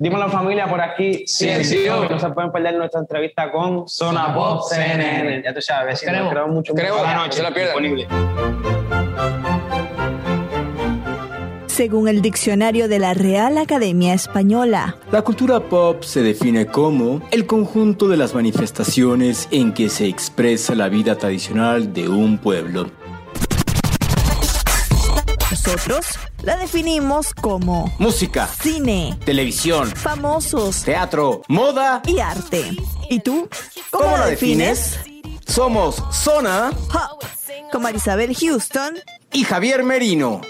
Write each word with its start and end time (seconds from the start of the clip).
Dímelo 0.00 0.28
familia 0.28 0.68
por 0.68 0.80
aquí. 0.80 1.24
Ciencio. 1.26 2.02
Que 2.02 2.14
no 2.14 2.20
se 2.20 2.28
pueden 2.30 2.52
perder 2.52 2.76
nuestra 2.76 3.00
entrevista 3.00 3.50
con 3.50 3.88
Zona 3.88 4.32
Pop 4.32 4.62
CNN. 4.68 5.42
Ya 5.44 5.52
tú 5.52 5.60
sabes, 5.60 6.00
Queremos. 6.00 6.32
creo 6.32 6.46
mucho 6.48 6.72
Creo, 6.72 6.94
mucho 6.94 7.04
la 7.04 7.14
no 7.16 7.24
noche. 7.26 7.42
la 7.42 7.50
disponible. 7.50 8.06
Según 11.66 12.08
el 12.08 12.22
diccionario 12.22 12.88
de 12.88 12.98
la 13.00 13.14
Real 13.14 13.58
Academia 13.58 14.12
Española, 14.14 14.96
La 15.12 15.22
cultura 15.22 15.60
pop 15.60 16.02
se 16.02 16.22
define 16.22 16.66
como 16.66 17.20
el 17.30 17.46
conjunto 17.46 18.08
de 18.08 18.16
las 18.16 18.34
manifestaciones 18.34 19.48
en 19.52 19.72
que 19.72 19.88
se 19.88 20.06
expresa 20.06 20.74
la 20.74 20.88
vida 20.88 21.16
tradicional 21.16 21.92
de 21.92 22.08
un 22.08 22.38
pueblo. 22.38 22.90
Nosotros 25.66 26.06
la 26.44 26.56
definimos 26.56 27.34
como 27.34 27.92
Música, 27.98 28.46
cine, 28.46 29.18
televisión, 29.24 29.88
famosos 29.90 30.84
teatro, 30.84 31.42
moda. 31.48 32.00
y 32.06 32.20
arte. 32.20 32.76
¿Y 33.10 33.18
tú? 33.18 33.48
¿Cómo, 33.90 34.04
¿Cómo 34.04 34.16
la 34.18 34.24
la 34.24 34.30
defines? 34.30 35.00
Somos 35.46 36.00
Zona 36.12 36.70
Hop, 36.70 37.24
con 37.72 37.82
Marisabel 37.82 38.36
Houston. 38.36 38.98
y 39.32 39.42
Javier 39.42 39.82
Merino. 39.82 40.42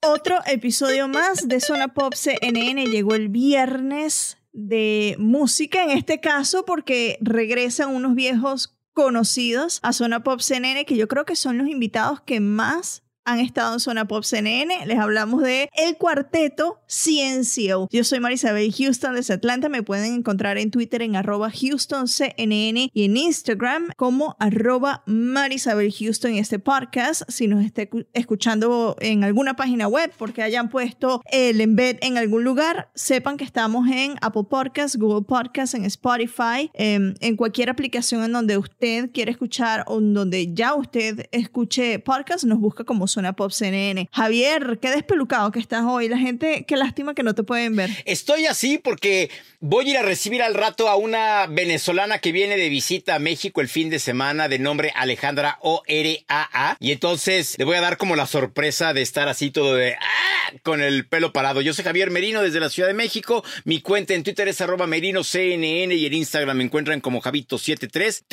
Otro 0.00 0.38
episodio 0.46 1.08
más 1.08 1.46
de 1.46 1.60
Zona 1.60 1.88
Pop 1.88 2.14
CNN 2.14 2.86
llegó 2.86 3.14
el 3.14 3.28
viernes 3.28 4.38
de 4.54 5.14
música, 5.18 5.82
en 5.82 5.90
este 5.90 6.20
caso 6.20 6.64
porque 6.64 7.18
regresan 7.20 7.90
unos 7.94 8.14
viejos 8.14 8.78
conocidos 8.94 9.78
a 9.82 9.92
Zona 9.92 10.22
Pop 10.22 10.40
CNN, 10.40 10.86
que 10.86 10.96
yo 10.96 11.06
creo 11.06 11.26
que 11.26 11.36
son 11.36 11.58
los 11.58 11.68
invitados 11.68 12.22
que 12.22 12.40
más 12.40 13.01
han 13.24 13.40
estado 13.40 13.74
en 13.74 13.80
Zona 13.80 14.06
Pop 14.06 14.24
CNN. 14.24 14.86
Les 14.86 14.98
hablamos 14.98 15.42
de 15.42 15.68
el 15.76 15.96
cuarteto 15.96 16.80
Ciencio. 16.88 17.88
Yo 17.90 18.04
soy 18.04 18.20
Marisabel 18.20 18.72
Houston 18.72 19.14
desde 19.14 19.34
Atlanta. 19.34 19.68
Me 19.68 19.82
pueden 19.82 20.14
encontrar 20.14 20.58
en 20.58 20.70
Twitter 20.70 21.02
en 21.02 21.14
arroba 21.16 21.48
HoustonCNN 21.50 22.90
y 22.92 23.04
en 23.04 23.16
Instagram 23.16 23.90
como 23.96 24.36
arroba 24.38 25.02
Marisabel 25.06 25.92
Houston 25.92 26.34
este 26.34 26.58
podcast. 26.58 27.22
Si 27.28 27.46
nos 27.46 27.62
escu- 27.64 28.06
escuchando 28.12 28.96
en 29.00 29.24
alguna 29.24 29.54
página 29.54 29.86
web 29.88 30.12
porque 30.18 30.42
hayan 30.42 30.68
puesto 30.68 31.22
el 31.30 31.60
embed 31.60 31.98
en 32.02 32.18
algún 32.18 32.44
lugar, 32.44 32.90
sepan 32.94 33.36
que 33.36 33.44
estamos 33.44 33.88
en 33.88 34.14
Apple 34.20 34.44
Podcasts, 34.50 34.98
Google 34.98 35.24
Podcasts, 35.26 35.74
en 35.74 35.84
Spotify, 35.84 36.70
em, 36.74 37.14
en 37.20 37.36
cualquier 37.36 37.70
aplicación 37.70 38.24
en 38.24 38.32
donde 38.32 38.56
usted 38.58 39.10
quiere 39.12 39.30
escuchar 39.30 39.84
o 39.86 39.98
en 39.98 40.14
donde 40.14 40.52
ya 40.54 40.74
usted 40.74 41.26
escuche 41.32 41.98
podcast, 42.00 42.44
nos 42.44 42.58
busca 42.58 42.84
como 42.84 43.06
Zona 43.12 43.34
Pop 43.34 43.52
CNN. 43.52 44.08
Javier, 44.12 44.78
qué 44.80 44.90
despelucado 44.90 45.52
que 45.52 45.58
estás 45.58 45.84
hoy. 45.84 46.08
La 46.08 46.18
gente, 46.18 46.64
qué 46.66 46.76
lástima 46.76 47.14
que 47.14 47.22
no 47.22 47.34
te 47.34 47.42
pueden 47.42 47.76
ver. 47.76 47.90
Estoy 48.04 48.46
así 48.46 48.78
porque 48.78 49.30
voy 49.60 49.88
a 49.88 49.90
ir 49.90 49.96
a 49.98 50.02
recibir 50.02 50.42
al 50.42 50.54
rato 50.54 50.88
a 50.88 50.96
una 50.96 51.46
venezolana 51.46 52.18
que 52.18 52.32
viene 52.32 52.56
de 52.56 52.68
visita 52.68 53.14
a 53.14 53.18
México 53.18 53.60
el 53.60 53.68
fin 53.68 53.90
de 53.90 53.98
semana 53.98 54.48
de 54.48 54.58
nombre 54.58 54.92
Alejandra 54.96 55.58
O-R-A-A. 55.60 56.76
Y 56.80 56.92
entonces 56.92 57.56
le 57.58 57.64
voy 57.64 57.76
a 57.76 57.80
dar 57.80 57.96
como 57.96 58.16
la 58.16 58.26
sorpresa 58.26 58.92
de 58.92 59.02
estar 59.02 59.28
así 59.28 59.50
todo 59.50 59.74
de 59.74 59.94
¡ah! 59.94 60.32
con 60.62 60.80
el 60.82 61.06
pelo 61.06 61.32
parado. 61.32 61.60
Yo 61.60 61.74
soy 61.74 61.84
Javier 61.84 62.10
Merino 62.10 62.42
desde 62.42 62.60
la 62.60 62.68
Ciudad 62.68 62.88
de 62.88 62.94
México. 62.94 63.44
Mi 63.64 63.80
cuenta 63.80 64.14
en 64.14 64.22
Twitter 64.22 64.48
es 64.48 64.60
arroba 64.60 64.86
merinoCNN 64.86 65.92
y 65.92 66.06
en 66.06 66.14
Instagram 66.14 66.56
me 66.56 66.64
encuentran 66.64 67.00
como 67.00 67.20
Javito73. 67.22 68.24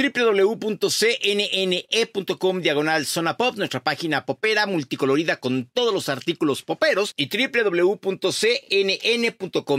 www.cnne.com 0.59 0.89
diagonal 2.61 3.05
zona 3.05 3.37
pop, 3.37 3.55
nuestra 3.57 3.83
página 3.83 4.25
popera 4.25 4.65
multicolorida 4.69 5.37
con 5.37 5.65
todos 5.73 5.93
los 5.93 6.09
artículos 6.09 6.63
poperos 6.63 7.13
y 7.17 7.29
www.cnn.com 7.29 7.99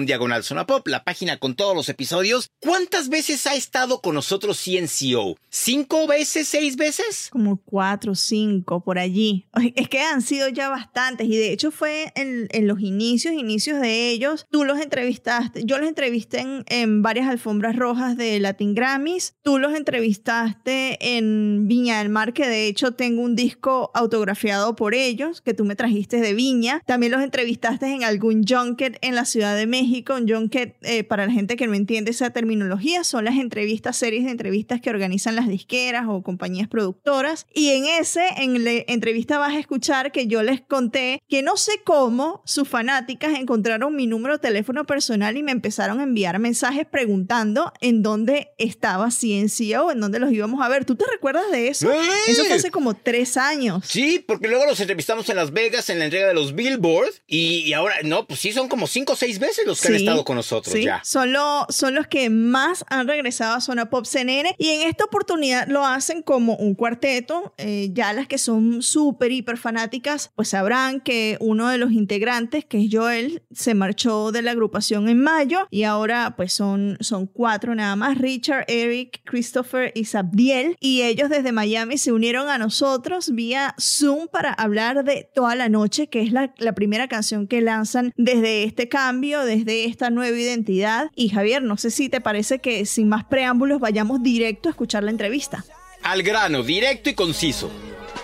diagonal 0.06 0.44
zona 0.44 0.66
pop, 0.66 0.86
la 0.88 1.04
página 1.04 1.38
con 1.38 1.54
todos 1.54 1.74
los 1.74 1.88
episodios. 1.88 2.50
¿Cuántas 2.60 3.08
veces 3.08 3.46
ha 3.46 3.54
estado 3.54 4.00
con 4.00 4.14
nosotros 4.14 4.62
CNCO? 4.62 5.36
¿Cinco 5.48 6.06
veces? 6.06 6.48
¿Seis 6.48 6.76
veces? 6.76 7.30
como 7.30 7.56
cuatro 7.56 8.14
cinco 8.14 8.80
por 8.82 8.98
allí. 8.98 9.46
Es 9.74 9.88
que 9.88 10.00
han 10.00 10.22
sido 10.22 10.48
ya 10.48 10.68
bastantes 10.68 11.26
y 11.26 11.36
de 11.36 11.52
hecho 11.52 11.70
fue 11.70 12.12
en, 12.14 12.48
en 12.50 12.66
los 12.66 12.80
inicios, 12.80 13.34
inicios 13.34 13.80
de 13.80 14.10
ellos. 14.10 14.46
Tú 14.50 14.64
los 14.64 14.80
entrevistaste, 14.80 15.62
yo 15.64 15.78
los 15.78 15.88
entrevisté 15.88 16.40
en, 16.40 16.64
en 16.68 17.02
varias 17.02 17.28
alfombras 17.28 17.76
rojas 17.76 18.16
de 18.16 18.38
Latin 18.40 18.74
Grammys. 18.74 19.34
Tú 19.42 19.58
los 19.58 19.74
entrevistaste 19.74 21.16
en 21.16 21.68
Viña 21.68 21.98
del 21.98 22.08
Mar, 22.08 22.32
que 22.32 22.46
de 22.48 22.66
hecho 22.66 22.92
tengo 22.92 23.22
un 23.22 23.36
disco 23.36 23.90
autografiado 23.94 24.76
por 24.80 24.94
ellos, 24.94 25.42
que 25.42 25.52
tú 25.52 25.66
me 25.66 25.76
trajiste 25.76 26.22
de 26.22 26.32
Viña. 26.32 26.82
También 26.86 27.12
los 27.12 27.22
entrevistaste 27.22 27.84
en 27.84 28.02
algún 28.02 28.46
junket 28.48 28.96
en 29.02 29.14
la 29.14 29.26
Ciudad 29.26 29.54
de 29.54 29.66
México. 29.66 30.14
Un 30.14 30.26
junket, 30.26 30.74
eh, 30.80 31.04
para 31.04 31.26
la 31.26 31.32
gente 31.32 31.58
que 31.58 31.66
no 31.66 31.74
entiende 31.74 32.12
esa 32.12 32.30
terminología, 32.30 33.04
son 33.04 33.26
las 33.26 33.36
entrevistas, 33.36 33.98
series 33.98 34.24
de 34.24 34.30
entrevistas 34.30 34.80
que 34.80 34.88
organizan 34.88 35.36
las 35.36 35.48
disqueras 35.48 36.06
o 36.08 36.22
compañías 36.22 36.66
productoras. 36.66 37.46
Y 37.52 37.72
en 37.72 37.84
ese, 37.84 38.22
en 38.38 38.64
la 38.64 38.70
entrevista 38.86 39.36
vas 39.36 39.52
a 39.52 39.58
escuchar 39.58 40.12
que 40.12 40.26
yo 40.26 40.42
les 40.42 40.62
conté 40.62 41.20
que 41.28 41.42
no 41.42 41.58
sé 41.58 41.82
cómo 41.84 42.40
sus 42.46 42.66
fanáticas 42.66 43.38
encontraron 43.38 43.94
mi 43.94 44.06
número 44.06 44.36
de 44.36 44.38
teléfono 44.38 44.86
personal 44.86 45.36
y 45.36 45.42
me 45.42 45.52
empezaron 45.52 46.00
a 46.00 46.04
enviar 46.04 46.38
mensajes 46.38 46.86
preguntando 46.86 47.70
en 47.82 48.02
dónde 48.02 48.52
estaba 48.56 49.10
Ciencia 49.10 49.82
o 49.82 49.90
en 49.90 50.00
dónde 50.00 50.20
los 50.20 50.32
íbamos 50.32 50.62
a 50.62 50.70
ver. 50.70 50.86
¿Tú 50.86 50.96
te 50.96 51.04
recuerdas 51.04 51.50
de 51.52 51.69
eso? 51.69 51.90
Sí. 51.92 52.30
Eso 52.30 52.46
fue 52.46 52.54
hace 52.54 52.70
como 52.70 52.94
tres 52.94 53.36
años. 53.36 53.84
Sí, 53.86 54.24
porque 54.26 54.48
luego 54.48 54.69
los 54.70 54.81
entrevistamos 54.81 55.28
en 55.28 55.36
Las 55.36 55.53
Vegas 55.53 55.91
en 55.91 55.98
la 55.98 56.04
entrega 56.06 56.28
de 56.28 56.34
los 56.34 56.54
Billboard 56.54 57.10
y, 57.26 57.62
y 57.66 57.72
ahora, 57.72 57.97
no, 58.04 58.26
pues 58.26 58.41
sí, 58.41 58.53
son 58.53 58.69
como 58.69 58.86
cinco 58.86 59.12
o 59.12 59.16
seis 59.16 59.38
veces 59.38 59.66
los 59.66 59.81
que 59.81 59.88
han 59.88 59.94
Sí, 59.94 60.00
estado 60.00 60.25
con 60.25 60.36
nosotros 60.36 60.72
sí. 60.75 60.84
ya. 60.84 61.00
Son, 61.04 61.32
lo- 61.32 61.66
son 61.69 61.94
los 61.94 62.06
que 62.06 62.31
más 62.31 62.84
han 62.88 63.06
regresado 63.08 63.54
a 63.56 63.60
Zona 63.60 63.91
Pop 63.91 64.04
CNN 64.06 64.54
y 64.58 64.69
en 64.69 64.88
esta 64.88 65.04
oportunidad 65.04 65.66
lo 65.69 65.84
hacen 65.86 66.22
como 66.22 66.56
un 66.56 66.75
cuarteto. 66.75 67.54
Eh, 67.58 67.91
ya 67.92 68.12
las 68.12 68.26
que 68.28 68.38
son 68.38 68.82
súper, 68.82 69.32
hiper 69.32 69.56
fanáticas, 69.58 70.31
pues 70.36 70.48
sabrán 70.48 71.00
que 71.00 71.37
uno 71.41 71.69
de 71.69 71.78
los 71.78 71.92
integrantes, 71.92 72.64
que 72.64 72.78
es 72.84 72.88
Joel, 72.92 73.42
se 73.52 73.75
marchó 73.75 74.32
de 74.32 74.42
la 74.42 74.52
agrupación 74.52 75.08
en 75.08 75.20
mayo 75.20 75.66
y 75.70 75.84
ahora 75.84 76.34
pues 76.37 76.52
son, 76.52 76.97
son 77.00 77.26
cuatro 77.26 77.75
nada 77.75 77.97
más, 77.97 78.19
Richard, 78.19 78.64
Eric, 78.69 79.22
Christopher 79.25 79.92
y 79.94 80.04
Sabdiel. 80.04 80.76
Y 80.81 81.02
ellos 81.02 81.28
desde 81.31 81.52
Miami 81.52 81.98
se 81.98 82.12
unieron 82.12 82.48
a 82.48 82.58
nosotros 82.58 83.31
vía 83.34 83.75
Zoom 83.81 84.28
para 84.28 84.52
hablar 84.62 85.04
de 85.04 85.28
Toda 85.34 85.54
la 85.54 85.69
Noche, 85.69 86.09
que 86.09 86.22
es 86.22 86.32
la, 86.32 86.53
la 86.59 86.72
primera 86.72 87.09
canción 87.09 87.47
que 87.47 87.60
lanzan 87.60 88.12
desde 88.16 88.65
este 88.65 88.88
cambio, 88.88 89.44
desde 89.44 89.87
esta 89.87 90.10
nueva 90.10 90.38
identidad. 90.38 91.10
Y 91.15 91.31
Javier, 91.31 91.62
no 91.62 91.76
sé 91.76 91.91
si 91.91 92.09
te 92.09 92.21
parece 92.21 92.59
que 92.59 92.84
sin 92.87 93.09
más 93.09 93.25
preámbulos 93.25 93.81
vayamos 93.81 94.22
directo 94.22 94.69
a 94.69 94.72
escuchar 94.72 95.03
la 95.03 95.10
entrevista. 95.10 95.65
Al 96.03 96.22
grano, 96.22 96.62
directo 96.62 97.10
y 97.10 97.15
conciso. 97.15 97.70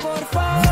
Por 0.01 0.25
favor, 0.27 0.66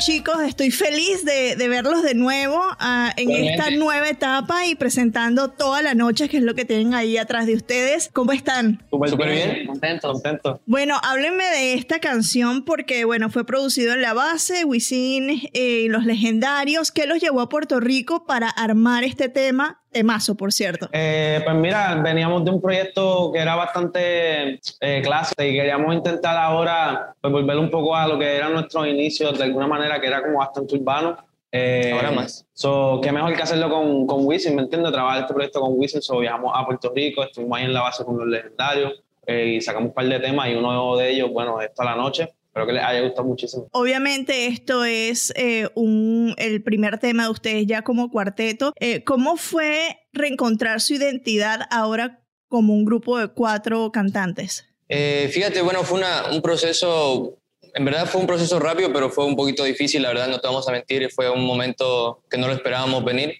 chicos, 0.00 0.40
estoy 0.40 0.70
feliz 0.70 1.26
de, 1.26 1.56
de 1.56 1.68
verlos 1.68 2.02
de 2.02 2.14
nuevo 2.14 2.58
ah, 2.78 3.12
en 3.18 3.30
esta 3.30 3.70
nueva 3.70 4.08
etapa 4.08 4.64
y 4.64 4.74
presentando 4.74 5.50
Toda 5.50 5.82
la 5.82 5.92
Noche, 5.92 6.30
que 6.30 6.38
es 6.38 6.42
lo 6.42 6.54
que 6.54 6.64
tienen 6.64 6.94
ahí 6.94 7.18
atrás 7.18 7.46
de 7.46 7.54
ustedes. 7.54 8.08
¿Cómo 8.10 8.32
están? 8.32 8.82
Súper 8.90 9.30
bien. 9.30 9.52
bien. 9.52 9.66
Contento. 9.66 10.12
Contento. 10.12 10.60
Bueno, 10.64 10.98
háblenme 11.02 11.44
de 11.44 11.74
esta 11.74 11.98
canción 11.98 12.64
porque, 12.64 13.04
bueno, 13.04 13.28
fue 13.28 13.44
producido 13.44 13.92
en 13.92 14.00
la 14.00 14.14
base, 14.14 14.64
Wisin 14.64 15.28
eh, 15.52 15.82
y 15.84 15.88
los 15.88 16.06
legendarios. 16.06 16.90
¿Qué 16.92 17.06
los 17.06 17.20
llevó 17.20 17.42
a 17.42 17.50
Puerto 17.50 17.78
Rico 17.78 18.24
para 18.24 18.48
armar 18.48 19.04
este 19.04 19.28
tema? 19.28 19.80
Temazo, 19.90 20.36
por 20.36 20.52
cierto. 20.52 20.88
Eh, 20.92 21.40
pues 21.44 21.56
mira, 21.56 21.94
veníamos 21.96 22.44
de 22.44 22.50
un 22.50 22.60
proyecto 22.60 23.30
que 23.32 23.40
era 23.40 23.56
bastante 23.56 24.60
eh, 24.80 25.02
clásico 25.02 25.42
y 25.42 25.52
queríamos 25.52 25.94
intentar 25.94 26.36
ahora 26.36 27.14
pues, 27.20 27.32
volver 27.32 27.58
un 27.58 27.70
poco 27.70 27.96
a 27.96 28.06
lo 28.06 28.18
que 28.18 28.36
eran 28.36 28.52
nuestros 28.52 28.86
inicios, 28.86 29.36
de 29.36 29.44
alguna 29.44 29.66
manera 29.66 30.00
que 30.00 30.06
era 30.06 30.22
como 30.22 30.38
bastante 30.38 30.76
urbano. 30.76 31.16
Eh, 31.52 31.90
Ahora 31.92 32.12
más. 32.12 32.46
So, 32.52 33.00
qué 33.02 33.10
mejor 33.10 33.34
que 33.34 33.42
hacerlo 33.42 33.68
con, 33.68 34.06
con 34.06 34.24
Wisin, 34.24 34.54
¿me 34.54 34.62
entiendes? 34.62 34.92
Trabajar 34.92 35.22
este 35.22 35.34
proyecto 35.34 35.60
con 35.60 35.72
Wisin, 35.74 36.00
so, 36.00 36.18
viajamos 36.20 36.52
a 36.54 36.64
Puerto 36.64 36.92
Rico, 36.94 37.24
estuvimos 37.24 37.58
ahí 37.58 37.64
en 37.64 37.74
la 37.74 37.82
base 37.82 38.04
con 38.04 38.16
los 38.16 38.28
legendarios 38.28 39.02
eh, 39.26 39.54
y 39.56 39.60
sacamos 39.60 39.88
un 39.88 39.94
par 39.94 40.06
de 40.06 40.20
temas 40.20 40.48
y 40.48 40.54
uno 40.54 40.96
de 40.96 41.10
ellos, 41.10 41.30
bueno, 41.32 41.60
es 41.60 41.74
toda 41.74 41.90
la 41.90 41.96
noche. 41.96 42.28
Espero 42.50 42.66
que 42.66 42.72
les 42.72 42.82
haya 42.82 43.00
gustado 43.02 43.28
muchísimo. 43.28 43.68
Obviamente 43.70 44.48
esto 44.48 44.84
es 44.84 45.32
eh, 45.36 45.68
un, 45.76 46.34
el 46.36 46.64
primer 46.64 46.98
tema 46.98 47.24
de 47.24 47.30
ustedes 47.30 47.64
ya 47.66 47.82
como 47.82 48.10
cuarteto. 48.10 48.72
Eh, 48.80 49.04
¿Cómo 49.04 49.36
fue 49.36 49.98
reencontrar 50.12 50.80
su 50.80 50.94
identidad 50.94 51.60
ahora 51.70 52.24
como 52.48 52.74
un 52.74 52.84
grupo 52.84 53.18
de 53.18 53.28
cuatro 53.28 53.92
cantantes? 53.92 54.66
Eh, 54.88 55.30
fíjate, 55.32 55.62
bueno, 55.62 55.84
fue 55.84 55.98
una- 55.98 56.24
un 56.32 56.42
proceso, 56.42 57.38
en 57.72 57.84
verdad 57.84 58.06
fue 58.06 58.20
un 58.20 58.26
proceso 58.26 58.58
rápido, 58.58 58.92
pero 58.92 59.10
fue 59.10 59.24
un 59.26 59.36
poquito 59.36 59.62
difícil, 59.62 60.02
la 60.02 60.08
verdad, 60.08 60.26
no 60.26 60.40
te 60.40 60.48
vamos 60.48 60.68
a 60.68 60.72
mentir, 60.72 61.08
fue 61.12 61.30
un 61.30 61.44
momento 61.46 62.24
que 62.28 62.36
no 62.36 62.48
lo 62.48 62.54
esperábamos 62.54 63.04
venir, 63.04 63.34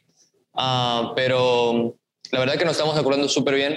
Ah, 0.55 1.13
pero 1.17 1.97
la 2.33 2.39
verdad 2.41 2.57
que 2.57 2.65
nos 2.65 2.73
estamos 2.73 2.97
acordando 2.99 3.29
súper 3.29 3.55
bien. 3.55 3.75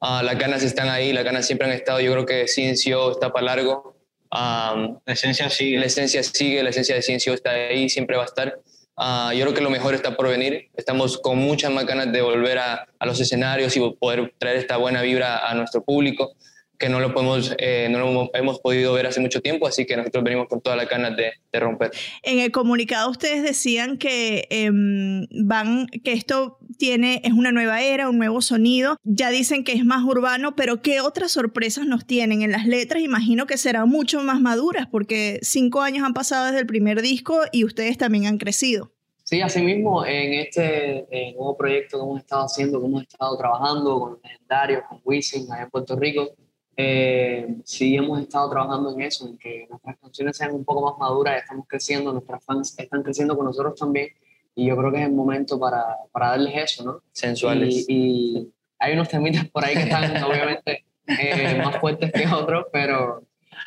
Ah, 0.00 0.22
las 0.22 0.38
ganas 0.38 0.62
están 0.62 0.88
ahí, 0.88 1.12
las 1.12 1.24
ganas 1.24 1.46
siempre 1.46 1.66
han 1.66 1.72
estado, 1.74 2.00
yo 2.00 2.12
creo 2.12 2.24
que 2.26 2.48
Ciencio 2.48 3.10
está 3.12 3.32
para 3.32 3.46
largo. 3.46 3.95
La 4.30 4.98
esencia 5.06 5.48
sigue. 5.50 5.78
la 5.78 5.86
esencia 5.86 6.22
sigue, 6.22 6.62
de 6.62 7.02
Ciencio 7.02 7.34
está 7.34 7.50
ahí, 7.50 7.88
siempre 7.88 8.16
va 8.16 8.22
a 8.24 8.26
estar. 8.26 8.58
Ah, 8.96 9.32
yo 9.34 9.42
creo 9.42 9.54
que 9.54 9.60
lo 9.60 9.70
mejor 9.70 9.94
está 9.94 10.16
por 10.16 10.28
venir. 10.28 10.68
Estamos 10.74 11.18
con 11.18 11.38
muchas 11.38 11.70
más 11.70 11.86
ganas 11.86 12.12
de 12.12 12.22
volver 12.22 12.58
a, 12.58 12.86
a 12.98 13.06
los 13.06 13.20
escenarios 13.20 13.76
y 13.76 13.90
poder 14.00 14.32
traer 14.38 14.56
esta 14.56 14.76
buena 14.78 15.02
vibra 15.02 15.48
a 15.48 15.54
nuestro 15.54 15.82
público, 15.82 16.34
que 16.78 16.88
no 16.88 17.00
lo, 17.00 17.12
podemos, 17.14 17.54
eh, 17.58 17.88
no 17.90 17.98
lo 17.98 18.30
hemos- 18.34 18.60
podido 18.60 18.92
ver 18.94 19.06
hace 19.06 19.20
mucho 19.20 19.40
tiempo, 19.40 19.66
así 19.66 19.86
que 19.86 19.96
nosotros 19.96 20.24
venimos 20.24 20.48
con 20.48 20.60
todas 20.60 20.76
las 20.76 20.88
ganas 20.88 21.16
de, 21.16 21.32
de 21.52 21.60
romper. 21.60 21.90
En 22.22 22.38
el 22.40 22.50
comunicado 22.50 23.10
ustedes 23.10 23.42
decían 23.42 23.96
que 23.98 24.46
em, 24.50 25.26
van, 25.44 25.86
que 25.86 26.12
esto 26.12 26.58
tiene, 26.78 27.20
es 27.24 27.32
una 27.32 27.52
nueva 27.52 27.82
era, 27.82 28.08
un 28.10 28.18
nuevo 28.18 28.40
sonido. 28.40 28.96
Ya 29.04 29.30
dicen 29.30 29.64
que 29.64 29.72
es 29.72 29.84
más 29.84 30.04
urbano, 30.04 30.56
pero 30.56 30.82
¿qué 30.82 31.00
otras 31.00 31.32
sorpresas 31.32 31.86
nos 31.86 32.06
tienen? 32.06 32.42
En 32.42 32.52
las 32.52 32.66
letras 32.66 33.02
imagino 33.02 33.46
que 33.46 33.56
serán 33.56 33.88
mucho 33.88 34.22
más 34.22 34.40
maduras, 34.40 34.86
porque 34.90 35.38
cinco 35.42 35.82
años 35.82 36.04
han 36.04 36.14
pasado 36.14 36.46
desde 36.46 36.60
el 36.60 36.66
primer 36.66 37.02
disco 37.02 37.40
y 37.52 37.64
ustedes 37.64 37.96
también 37.98 38.26
han 38.26 38.38
crecido. 38.38 38.92
Sí, 39.22 39.40
asimismo, 39.40 40.06
en 40.06 40.34
este 40.34 40.98
eh, 41.10 41.32
nuevo 41.32 41.56
proyecto 41.56 41.98
que 41.98 42.04
hemos 42.04 42.20
estado 42.20 42.44
haciendo, 42.44 42.80
que 42.80 42.86
hemos 42.86 43.02
estado 43.02 43.36
trabajando 43.36 43.98
con 43.98 44.10
los 44.12 44.18
legendarios, 44.22 44.82
con 44.88 45.00
Wisin, 45.04 45.50
allá 45.52 45.64
en 45.64 45.70
Puerto 45.70 45.96
Rico, 45.96 46.30
eh, 46.76 47.56
sí 47.64 47.96
hemos 47.96 48.20
estado 48.20 48.50
trabajando 48.50 48.92
en 48.92 49.00
eso, 49.00 49.26
en 49.26 49.38
que 49.38 49.66
nuestras 49.70 49.96
canciones 49.98 50.36
sean 50.36 50.54
un 50.54 50.64
poco 50.64 50.82
más 50.82 50.98
maduras, 50.98 51.40
estamos 51.40 51.66
creciendo, 51.66 52.12
nuestras 52.12 52.44
fans 52.44 52.78
están 52.78 53.02
creciendo 53.02 53.36
con 53.36 53.46
nosotros 53.46 53.78
también, 53.78 54.08
y 54.54 54.66
yo 54.66 54.76
creo 54.76 54.92
que 54.92 54.98
es 54.98 55.06
el 55.06 55.12
momento 55.12 55.58
para, 55.58 55.84
para 56.12 56.30
darles 56.30 56.54
eso, 56.54 56.84
¿no? 56.84 57.02
Sensuales. 57.12 57.86
Y, 57.88 57.94
y 58.38 58.52
hay 58.78 58.92
unos 58.92 59.08
temitas 59.08 59.48
por 59.48 59.64
ahí 59.64 59.74
que 59.74 59.82
están 59.82 60.04
obviamente 60.24 60.84
eh, 61.06 61.60
más 61.64 61.78
fuertes 61.78 62.12
que 62.12 62.26
otros, 62.26 62.66
pero, 62.72 63.22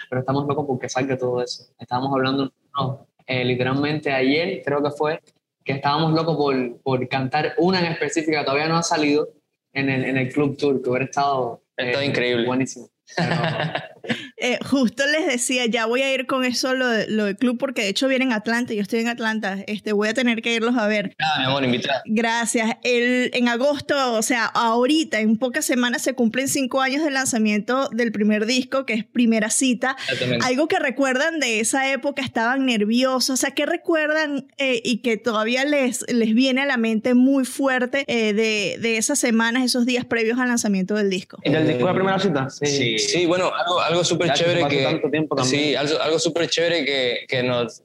pero 0.10 0.22
estamos 0.22 0.48
locos 0.48 0.66
porque 0.68 0.90
salga 0.90 1.18
todo 1.18 1.42
eso. 1.42 1.66
Estábamos 1.80 2.14
hablando, 2.14 2.52
no, 2.78 3.08
eh, 3.26 3.44
literalmente 3.44 4.12
ayer 4.12 4.62
creo 4.64 4.84
que 4.84 4.92
fue, 4.92 5.20
que 5.64 5.74
estábamos 5.74 6.14
locos 6.14 6.38
por, 6.38 6.82
por 6.82 7.08
cantar 7.08 7.54
una 7.58 7.80
en 7.80 7.92
específica, 7.92 8.44
todavía 8.46 8.68
no 8.68 8.78
ha 8.78 8.84
salido 8.84 9.30
en 9.74 9.90
el, 9.90 10.06
en 10.06 10.18
el 10.18 10.32
Club 10.32 10.58
Tour, 10.58 10.82
que 10.82 10.90
hubiera 10.90 11.06
estado, 11.06 11.62
estado 11.78 12.04
increíble. 12.04 12.46
Buenísimo. 12.46 12.90
and, 13.18 13.34
uh, 14.10 14.14
Eh, 14.42 14.58
justo 14.66 15.04
les 15.08 15.28
decía, 15.28 15.66
ya 15.66 15.86
voy 15.86 16.02
a 16.02 16.14
ir 16.14 16.26
con 16.26 16.46
eso 16.46 16.74
lo, 16.74 16.88
de- 16.88 17.08
lo 17.10 17.26
del 17.26 17.36
club, 17.36 17.58
porque 17.58 17.82
de 17.84 17.90
hecho 17.90 18.08
vienen 18.08 18.32
a 18.32 18.38
Atlanta, 18.38 18.74
yo 18.74 18.82
estoy 18.82 19.00
en 19.00 19.08
Atlanta, 19.10 19.58
este, 19.68 19.92
voy 19.94 20.08
a 20.10 20.14
tener 20.14 20.42
que 20.42 20.54
irlos 20.54 20.78
a 20.78 20.88
ver. 20.88 21.14
Nada, 21.20 21.40
mi 21.40 21.46
amor, 21.46 21.64
invitada. 21.66 22.02
Gracias. 22.06 22.72
El, 22.84 23.32
en 23.34 23.48
agosto, 23.50 24.14
o 24.14 24.22
sea, 24.22 24.46
ahorita, 24.46 25.20
en 25.20 25.38
pocas 25.38 25.66
semanas, 25.66 26.02
se 26.02 26.14
cumplen 26.14 26.48
cinco 26.48 26.82
años 26.82 27.04
del 27.04 27.14
lanzamiento 27.16 27.90
del 27.90 28.12
primer 28.12 28.46
disco, 28.46 28.86
que 28.86 28.94
es 28.94 29.04
Primera 29.06 29.50
Cita. 29.50 29.96
Exactamente. 30.04 30.46
Algo 30.46 30.68
que 30.68 30.80
recuerdan 30.80 31.40
de 31.40 31.60
esa 31.60 31.92
época, 31.92 32.22
estaban 32.22 32.66
nerviosos, 32.66 33.30
o 33.32 33.38
sea, 33.38 33.52
¿qué 33.52 33.66
recuerdan 33.66 34.48
eh, 34.58 34.82
y 34.84 34.98
que 35.02 35.18
todavía 35.18 35.66
les, 35.66 36.06
les 36.12 36.34
viene 36.34 36.62
a 36.62 36.66
la 36.66 36.78
mente 36.78 37.14
muy 37.14 37.46
fuerte 37.46 38.06
eh, 38.08 38.34
de, 38.34 38.78
de 38.80 38.98
esas 38.98 39.20
semanas, 39.20 39.64
esos 39.64 39.86
días 39.86 40.06
previos 40.06 40.40
al 40.40 40.48
lanzamiento 40.48 40.96
del 40.96 41.10
disco? 41.10 41.40
¿Y 41.44 41.52
del 41.52 41.68
disco 41.68 41.88
de 41.88 41.94
primera 41.94 42.20
cita? 42.20 42.50
Sí. 42.50 42.98
Sí, 43.00 43.26
bueno, 43.26 43.52
algo, 43.54 43.82
algo 43.82 44.04
súper 44.04 44.29
Chévere 44.34 44.68
que... 44.68 45.02
Sí, 45.44 45.76
algo, 45.76 46.00
algo 46.02 46.20
súper 46.20 46.50
chévere 46.50 46.86
que, 46.86 47.26
que 47.28 47.44
nos... 47.44 47.84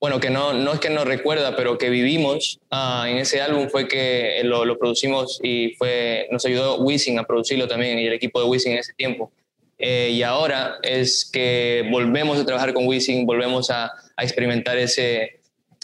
Bueno, 0.00 0.18
que 0.18 0.30
no, 0.30 0.54
no 0.54 0.72
es 0.72 0.80
que 0.80 0.88
nos 0.88 1.04
recuerda, 1.04 1.56
pero 1.56 1.76
que 1.76 1.90
vivimos 1.90 2.58
ah, 2.70 3.04
en 3.06 3.18
ese 3.18 3.42
álbum 3.42 3.68
fue 3.68 3.86
que 3.86 4.40
lo, 4.44 4.64
lo 4.64 4.78
producimos 4.78 5.38
y 5.42 5.74
fue, 5.74 6.26
nos 6.30 6.46
ayudó 6.46 6.78
Wisin 6.78 7.18
a 7.18 7.24
producirlo 7.24 7.68
también 7.68 7.98
y 7.98 8.06
el 8.06 8.14
equipo 8.14 8.40
de 8.40 8.46
Wisin 8.48 8.72
en 8.72 8.78
ese 8.78 8.94
tiempo. 8.94 9.30
Eh, 9.78 10.10
y 10.12 10.22
ahora 10.22 10.78
es 10.82 11.28
que 11.30 11.86
volvemos 11.90 12.38
a 12.38 12.46
trabajar 12.46 12.72
con 12.72 12.86
Wisin, 12.86 13.26
volvemos 13.26 13.70
a, 13.70 13.92
a 14.16 14.22
experimentar 14.22 14.78
ese, 14.78 15.40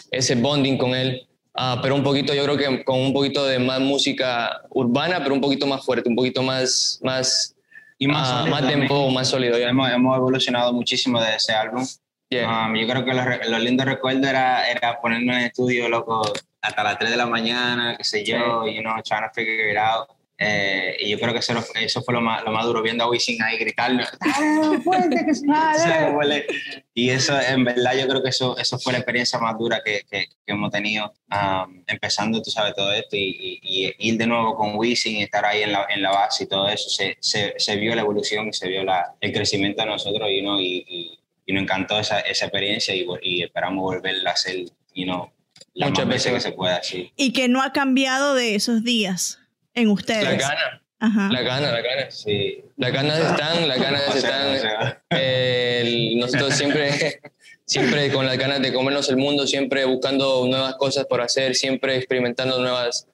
ese 0.09 0.33
bonding 0.33 0.77
con 0.77 0.95
él, 0.95 1.27
Ah, 1.59 1.79
pero 1.81 1.95
un 1.95 2.03
poquito, 2.03 2.35
yo 2.35 2.43
creo 2.43 2.55
que 2.55 2.83
con 2.83 2.99
un 2.99 3.13
poquito 3.13 3.43
de 3.47 3.57
más 3.57 3.79
música 3.79 4.61
urbana, 4.69 5.23
pero 5.23 5.33
un 5.33 5.41
poquito 5.41 5.65
más 5.65 5.83
fuerte, 5.83 6.07
un 6.07 6.15
poquito 6.15 6.43
más, 6.43 6.99
más, 7.01 7.55
Y 7.99 8.07
más 8.07 8.29
ah, 8.29 8.45
más 8.49 8.59
también. 8.59 8.81
tempo, 8.81 9.09
más 9.09 9.27
sólido. 9.27 9.57
ya. 9.57 9.69
Hemos, 9.69 9.89
hemos 9.91 10.15
evolucionado 10.15 10.71
muchísimo 10.73 11.21
de 11.21 11.35
ese 11.35 11.53
álbum. 11.53 11.85
Yeah. 12.29 12.67
Um, 12.67 12.75
yo 12.75 12.87
creo 12.87 13.05
que 13.05 13.13
lo, 13.13 13.23
lo 13.49 13.59
lindo 13.59 13.85
recuerdo 13.85 14.27
era, 14.27 14.69
era 14.69 14.99
ponernos 14.99 15.35
en 15.35 15.41
el 15.41 15.47
estudio, 15.47 15.87
loco, 15.87 16.21
hasta 16.61 16.83
las 16.83 16.99
3 16.99 17.11
de 17.11 17.17
la 17.17 17.25
mañana, 17.25 17.95
qué 17.97 18.03
sé 18.03 18.25
yo, 18.25 18.67
you 18.67 18.81
know, 18.81 18.95
trying 19.03 19.23
to 19.23 19.29
figure 19.33 19.71
it 19.71 19.77
out. 19.77 20.09
Eh, 20.39 20.95
y 20.99 21.09
yo 21.09 21.19
creo 21.19 21.33
que 21.33 21.39
eso, 21.39 21.53
eso 21.81 22.01
fue 22.03 22.13
lo 22.13 22.21
más, 22.21 22.43
lo 22.43 22.51
más 22.51 22.63
duro, 22.65 22.83
viendo 22.83 23.03
a 23.03 23.09
Wisin 23.09 23.41
ahí 23.41 23.57
gritarle. 23.57 24.03
"Ah, 24.21 24.71
fuerte, 24.83 25.25
que 25.25 25.33
se 25.35 25.47
vaya". 25.47 25.73
O 26.15 26.21
sea, 26.21 26.23
le- 26.23 26.45
Y 26.93 27.09
eso, 27.09 27.39
en 27.41 27.63
verdad, 27.63 27.93
yo 27.97 28.07
creo 28.07 28.21
que 28.21 28.29
eso, 28.29 28.55
eso 28.57 28.77
fue 28.77 28.93
la 28.93 28.99
experiencia 28.99 29.39
más 29.39 29.57
dura 29.57 29.81
que, 29.83 30.01
que, 30.09 30.25
que 30.27 30.53
hemos 30.53 30.71
tenido 30.71 31.11
um, 31.31 31.83
empezando, 31.87 32.41
tú 32.41 32.51
sabes, 32.51 32.75
todo 32.75 32.91
esto. 32.93 33.15
Y, 33.15 33.59
y- 33.63 33.87
y 33.97 34.09
ir 34.09 34.17
de 34.17 34.27
nuevo 34.27 34.55
con 34.55 34.75
Wisin 34.75 35.17
y 35.17 35.23
estar 35.23 35.43
ahí 35.45 35.63
en 35.63 35.71
la, 35.71 35.87
en 35.89 36.01
la 36.03 36.11
base 36.11 36.43
y 36.43 36.47
todo 36.47 36.69
eso, 36.69 36.87
se, 36.89 37.17
se, 37.19 37.55
se 37.57 37.75
vio 37.77 37.95
la 37.95 38.01
evolución 38.01 38.49
y 38.49 38.53
se 38.53 38.67
vio 38.67 38.83
la, 38.83 39.15
el 39.19 39.31
crecimiento 39.33 39.81
de 39.81 39.89
nosotros 39.89 40.29
you 40.31 40.41
know, 40.41 40.59
y, 40.59 40.85
y, 40.87 41.19
y 41.47 41.53
nos 41.53 41.63
encantó 41.63 41.99
esa, 41.99 42.19
esa 42.19 42.45
experiencia 42.45 42.93
y, 42.95 43.41
esperamos 43.41 43.81
volverla 43.81 44.29
a 44.29 44.33
hacer, 44.33 44.57
you 44.93 45.05
know, 45.05 45.31
las 45.73 45.89
Muchas 45.89 46.05
más 46.05 46.13
veces 46.15 46.33
que 46.33 46.39
se 46.41 46.51
pueda, 46.51 46.83
sí. 46.83 47.11
Y 47.15 47.33
que 47.33 47.47
no 47.47 47.61
ha 47.63 47.71
cambiado 47.71 48.35
de 48.35 48.53
esos 48.55 48.83
días 48.83 49.39
en 49.77 49.89
ustedes. 49.89 50.23
La 50.23 50.33
gana, 50.35 50.81
Ajá. 50.99 51.29
la 51.31 51.41
gana, 51.41 51.71
la 51.71 51.81
gana. 51.81 52.11
Sí. 52.11 52.63
Las 52.77 52.91
ganas 52.91 53.19
están, 53.19 53.67
las 53.67 53.79
ganas 53.79 54.15
están. 54.15 54.55
o 54.55 54.59
sea. 54.59 55.03
Eh, 55.11 55.81
el- 55.85 56.19
nosotros 56.19 56.55
siempre, 56.55 57.19
siempre 57.65 58.11
con 58.11 58.25
las 58.25 58.37
ganas 58.37 58.61
de 58.61 58.73
comernos 58.73 59.07
el 59.09 59.17
mundo, 59.17 59.45
siempre 59.47 59.85
buscando 59.85 60.45
nuevas 60.47 60.75
cosas 60.75 61.05
por 61.05 61.21
hacer, 61.21 61.55
siempre 61.55 61.95
experimentando 61.97 62.59
nuevas, 62.59 63.07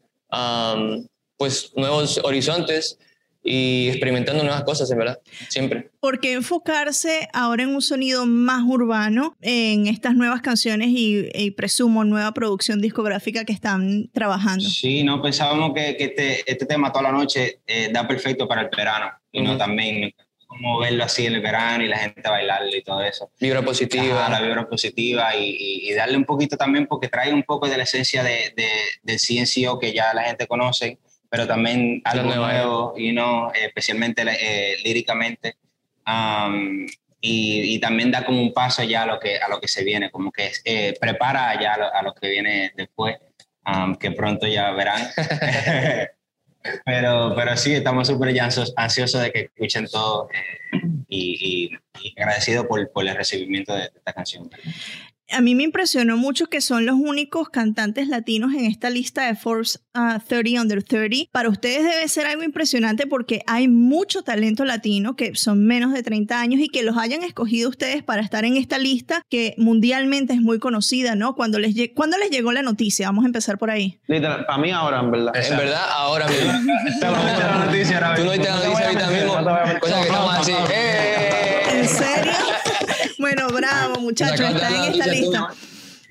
pues, 1.38 1.72
nuevos 1.76 2.20
horizontes 2.24 2.98
y 3.44 3.90
experimentando 3.90 4.44
nuevas 4.44 4.64
cosas, 4.64 4.90
en 4.92 4.98
verdad, 5.00 5.20
siempre. 5.50 5.92
¿Por 6.00 6.20
qué 6.20 6.34
enfocarse 6.34 7.28
ahora 7.34 7.64
en 7.64 7.70
un 7.76 7.82
sonido 7.82 8.26
más 8.26 8.64
urbano 8.66 9.36
en 9.42 9.88
estas 9.88 10.16
nuevas 10.16 10.42
canciones 10.42 10.90
y, 10.90 11.28
y 11.34 11.52
presumo 11.52 12.04
nueva 12.06 12.34
producción 12.34 12.82
discográfica 12.82 13.44
que 13.44 13.54
están 13.54 14.10
trabajando? 14.14 14.64
Sí, 14.68 15.04
no, 15.04 15.22
pensábamos 15.22 15.74
que, 15.74 15.98
que 15.98 16.06
este, 16.06 16.50
este 16.52 16.66
tema 16.66 16.92
toda 16.92 17.04
la 17.04 17.12
noche 17.12 17.60
eh, 17.68 17.90
da 17.92 18.08
perfecto 18.08 18.48
para 18.48 18.62
el 18.62 18.70
verano. 18.76 19.12
Y 19.32 19.42
no 19.42 19.52
Ujú. 19.52 19.58
también 19.60 20.14
como 20.48 20.78
verlo 20.80 21.04
así 21.04 21.26
en 21.26 21.34
el 21.34 21.42
verano 21.42 21.84
y 21.84 21.88
la 21.88 21.98
gente 21.98 22.22
bailarle 22.30 22.78
y 22.78 22.84
todo 22.84 23.02
eso. 23.04 23.32
Vibra 23.40 23.64
positiva. 23.64 24.28
Ajá, 24.28 24.40
la 24.40 24.48
vibra 24.48 24.70
positiva 24.70 25.36
y, 25.36 25.50
y- 25.50 25.90
y 25.90 25.94
darle 25.94 26.16
un 26.16 26.26
poquito 26.26 26.56
también 26.58 26.86
porque 26.86 27.08
trae 27.08 27.34
un 27.34 27.42
poco 27.42 27.68
de 27.68 27.76
la 27.76 27.84
esencia 27.84 28.22
de, 28.24 28.54
de, 28.56 28.68
del 29.02 29.18
CNCO 29.20 29.80
que 29.80 29.92
ya 29.94 30.14
la 30.14 30.22
gente 30.24 30.46
conoce, 30.46 31.00
pero 31.34 31.48
también 31.48 32.00
algo 32.06 32.26
nueva 32.28 32.54
nuevo, 32.54 32.94
you 32.96 33.12
know, 33.12 33.50
eh, 33.56 33.66
especialmente 33.66 34.22
eh, 34.22 34.78
líricamente. 34.84 35.56
Um, 36.06 36.86
y, 37.20 37.74
y 37.74 37.80
también 37.80 38.12
da 38.12 38.24
como 38.24 38.40
un 38.40 38.54
paso 38.54 38.84
ya 38.84 39.02
a 39.02 39.06
lo 39.08 39.20
que, 39.20 39.40
a 39.40 39.50
lo 39.50 39.60
que 39.60 39.68
se 39.68 39.84
viene, 39.84 40.12
como 40.12 40.32
que 40.32 40.52
eh, 40.64 40.94
prepara 41.02 41.60
ya 41.60 41.74
a 41.74 41.78
lo, 41.80 41.92
a 41.92 42.04
lo 42.04 42.14
que 42.14 42.30
viene 42.30 42.72
después, 42.78 43.18
um, 43.66 43.96
que 43.96 44.12
pronto 44.12 44.46
ya 44.46 44.70
verán. 44.74 45.02
pero, 46.86 47.34
pero 47.36 47.58
sí, 47.58 47.74
estamos 47.74 48.10
súper 48.10 48.40
ansiosos 48.40 49.22
de 49.24 49.32
que 49.32 49.40
escuchen 49.56 49.88
todo 49.88 50.30
eh, 50.32 50.78
y, 51.08 51.72
y, 52.00 52.10
y 52.10 52.22
agradecido 52.22 52.68
por, 52.68 52.92
por 52.92 53.08
el 53.08 53.16
recibimiento 53.16 53.74
de, 53.74 53.82
de 53.82 53.92
esta 53.96 54.14
canción. 54.14 54.52
A 55.36 55.42
mí 55.42 55.56
me 55.56 55.64
impresionó 55.64 56.16
mucho 56.16 56.46
que 56.48 56.62
son 56.62 56.86
los 56.86 56.96
únicos 56.96 57.50
cantantes 57.50 58.08
latinos 58.08 58.54
en 58.54 58.66
esta 58.66 58.90
lista 58.90 59.26
de 59.26 59.36
Forbes 59.36 59.82
ah, 59.94 60.20
30 60.26 60.62
Under 60.62 60.84
30. 60.84 61.30
Para 61.32 61.50
ustedes 61.50 61.84
debe 61.84 62.08
ser 62.08 62.28
algo 62.28 62.44
impresionante 62.44 63.08
porque 63.08 63.42
hay 63.48 63.68
mucho 63.68 64.22
talento 64.24 64.64
latino 64.64 65.16
que 65.16 65.36
son 65.36 65.66
menos 65.66 65.92
de 65.92 66.04
30 66.04 66.40
años 66.40 66.62
y 66.62 66.68
que 66.70 66.84
los 66.84 66.98
hayan 66.98 67.24
escogido 67.24 67.70
ustedes 67.70 68.04
para 68.04 68.22
estar 68.22 68.46
en 68.46 68.58
esta 68.58 68.78
lista 68.78 69.24
que 69.30 69.56
mundialmente 69.58 70.34
es 70.34 70.42
muy 70.42 70.60
conocida, 70.60 71.16
¿no? 71.16 71.36
Cuando 71.36 71.58
les, 71.58 71.74
lle- 71.76 71.94
¿cuándo 71.96 72.18
les 72.18 72.30
llegó 72.30 72.52
la 72.52 72.62
noticia? 72.62 73.08
Vamos 73.08 73.24
a 73.24 73.28
empezar 73.28 73.58
por 73.58 73.72
ahí. 73.72 74.00
Literal, 74.08 74.46
para 74.46 74.58
mí 74.60 74.72
ahora, 74.72 75.00
en 75.00 75.12
verdad. 75.12 75.34
En 75.36 75.58
verdad, 75.58 75.84
ahora 75.96 76.28
mismo. 76.28 76.52
Te 77.00 77.06
lo 77.08 77.12
la 77.12 77.66
noticia 77.66 77.98
ahora 77.98 78.16
Tú 78.16 78.24
no 78.26 78.32
mismo. 78.32 78.46
la 78.46 78.52
No 78.54 78.62
te 78.62 78.68
noticia 78.68 78.86
ahorita 78.88 79.08
mismo. 79.10 79.80
Cosa 79.80 79.96
que 79.96 80.02
estamos 80.08 80.34
así. 80.36 80.52
¡eh! 80.72 81.62
¿En 81.72 81.88
serio? 81.90 82.32
Bueno, 83.24 83.48
bravo, 83.54 84.02
muchachos, 84.02 84.42
están 84.54 84.74
en 84.74 84.92
esta 84.92 85.08
lista. 85.08 85.48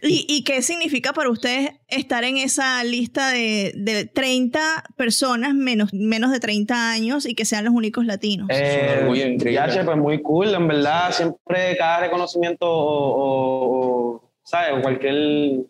¿Y, 0.05 0.25
y 0.29 0.45
qué 0.45 0.63
significa 0.63 1.13
para 1.13 1.29
ustedes 1.31 1.71
estar 1.89 2.25
en 2.25 2.39
esa 2.39 2.83
lista 2.85 3.29
de, 3.31 3.73
de 3.77 4.07
30 4.07 4.83
personas 4.97 5.55
menos, 5.55 5.93
menos 5.93 6.33
de 6.33 6.41
30 6.41 6.91
años 6.91 7.27
y 7.27 7.35
que 7.35 7.45
sean 7.45 7.65
los 7.67 7.75
únicos 7.75 8.07
latinos? 8.07 8.49
Eh, 8.51 9.05
yache, 9.53 9.85
pues 9.85 9.97
muy 9.99 10.21
cool, 10.23 10.55
en 10.55 10.67
verdad, 10.67 11.13
siempre 11.13 11.77
cada 11.77 12.01
reconocimiento 12.01 12.67
o, 12.67 13.13
o- 13.15 14.15
o, 14.17 14.31
¿sabes? 14.43 14.81
Cualquier, 14.83 15.67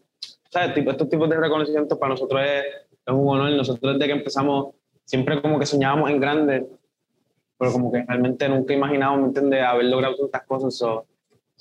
¿sabes? 0.48 0.74
Tipo, 0.74 0.92
estos 0.92 1.08
tipos 1.10 1.28
de 1.28 1.36
reconocimientos 1.38 1.98
para 1.98 2.10
nosotros 2.10 2.40
es, 2.42 2.64
es 3.04 3.12
un 3.12 3.28
honor. 3.28 3.50
Nosotros 3.50 3.94
desde 3.98 4.06
que 4.06 4.18
empezamos 4.18 4.74
siempre 5.04 5.42
como 5.42 5.58
que 5.58 5.66
soñábamos 5.66 6.08
en 6.08 6.20
grande, 6.20 6.66
pero 7.58 7.70
como 7.72 7.92
que 7.92 8.02
realmente 8.08 8.48
nunca 8.48 8.72
imaginábamos, 8.72 9.20
¿me 9.20 9.26
entiendes?, 9.28 9.62
haber 9.62 9.84
logrado 9.86 10.16
tantas 10.16 10.44
cosas. 10.46 10.74
So, 10.74 11.04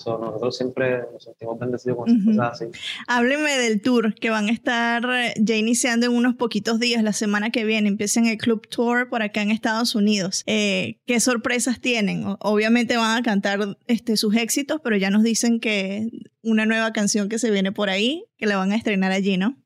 so 0.01 0.17
nosotros 0.17 0.58
siempre 0.58 1.01
nos 1.12 1.24
sentimos 1.24 1.60
bendecidos 1.60 1.98
con 1.98 2.12
Ujú. 2.12 2.31
cosas 2.38 2.62
así. 2.62 2.65
Háblenme 3.08 3.58
del 3.58 3.81
tour 3.81 4.13
que 4.15 4.29
van 4.29 4.48
a 4.48 4.51
estar 4.51 5.03
eh, 5.12 5.34
ya 5.39 5.55
iniciando 5.55 6.05
en 6.08 6.13
unos 6.13 6.36
poquitos 6.36 6.79
días, 6.79 7.03
la 7.03 7.13
semana 7.13 7.50
que 7.50 7.63
viene. 7.63 7.89
Empiezan 7.89 8.25
el 8.25 8.38
Club 8.38 8.67
Tour 8.67 9.10
por 9.10 9.22
acá 9.22 9.41
en 9.41 9.51
Estados 9.51 9.96
Unidos. 9.96 10.43
Eh, 10.48 10.98
¿Qué 11.05 11.20
sorpresas 11.20 11.79
tienen? 11.79 12.24
Obviamente 12.39 12.98
van 12.98 13.17
a 13.17 13.24
cantar 13.24 13.77
este, 13.88 14.17
sus 14.17 14.36
éxitos, 14.36 14.81
pero 14.84 14.98
ya 14.98 15.10
nos 15.10 15.24
dicen 15.24 15.60
que 15.60 16.10
una 16.41 16.65
nueva 16.65 16.91
canción 16.91 17.29
que 17.29 17.39
se 17.39 17.51
viene 17.51 17.72
por 17.72 17.89
ahí, 17.89 18.25
que 18.38 18.48
la 18.48 18.58
van 18.58 18.72
a 18.72 18.75
estrenar 18.75 19.12
allí, 19.12 19.38
¿no? 19.38 19.61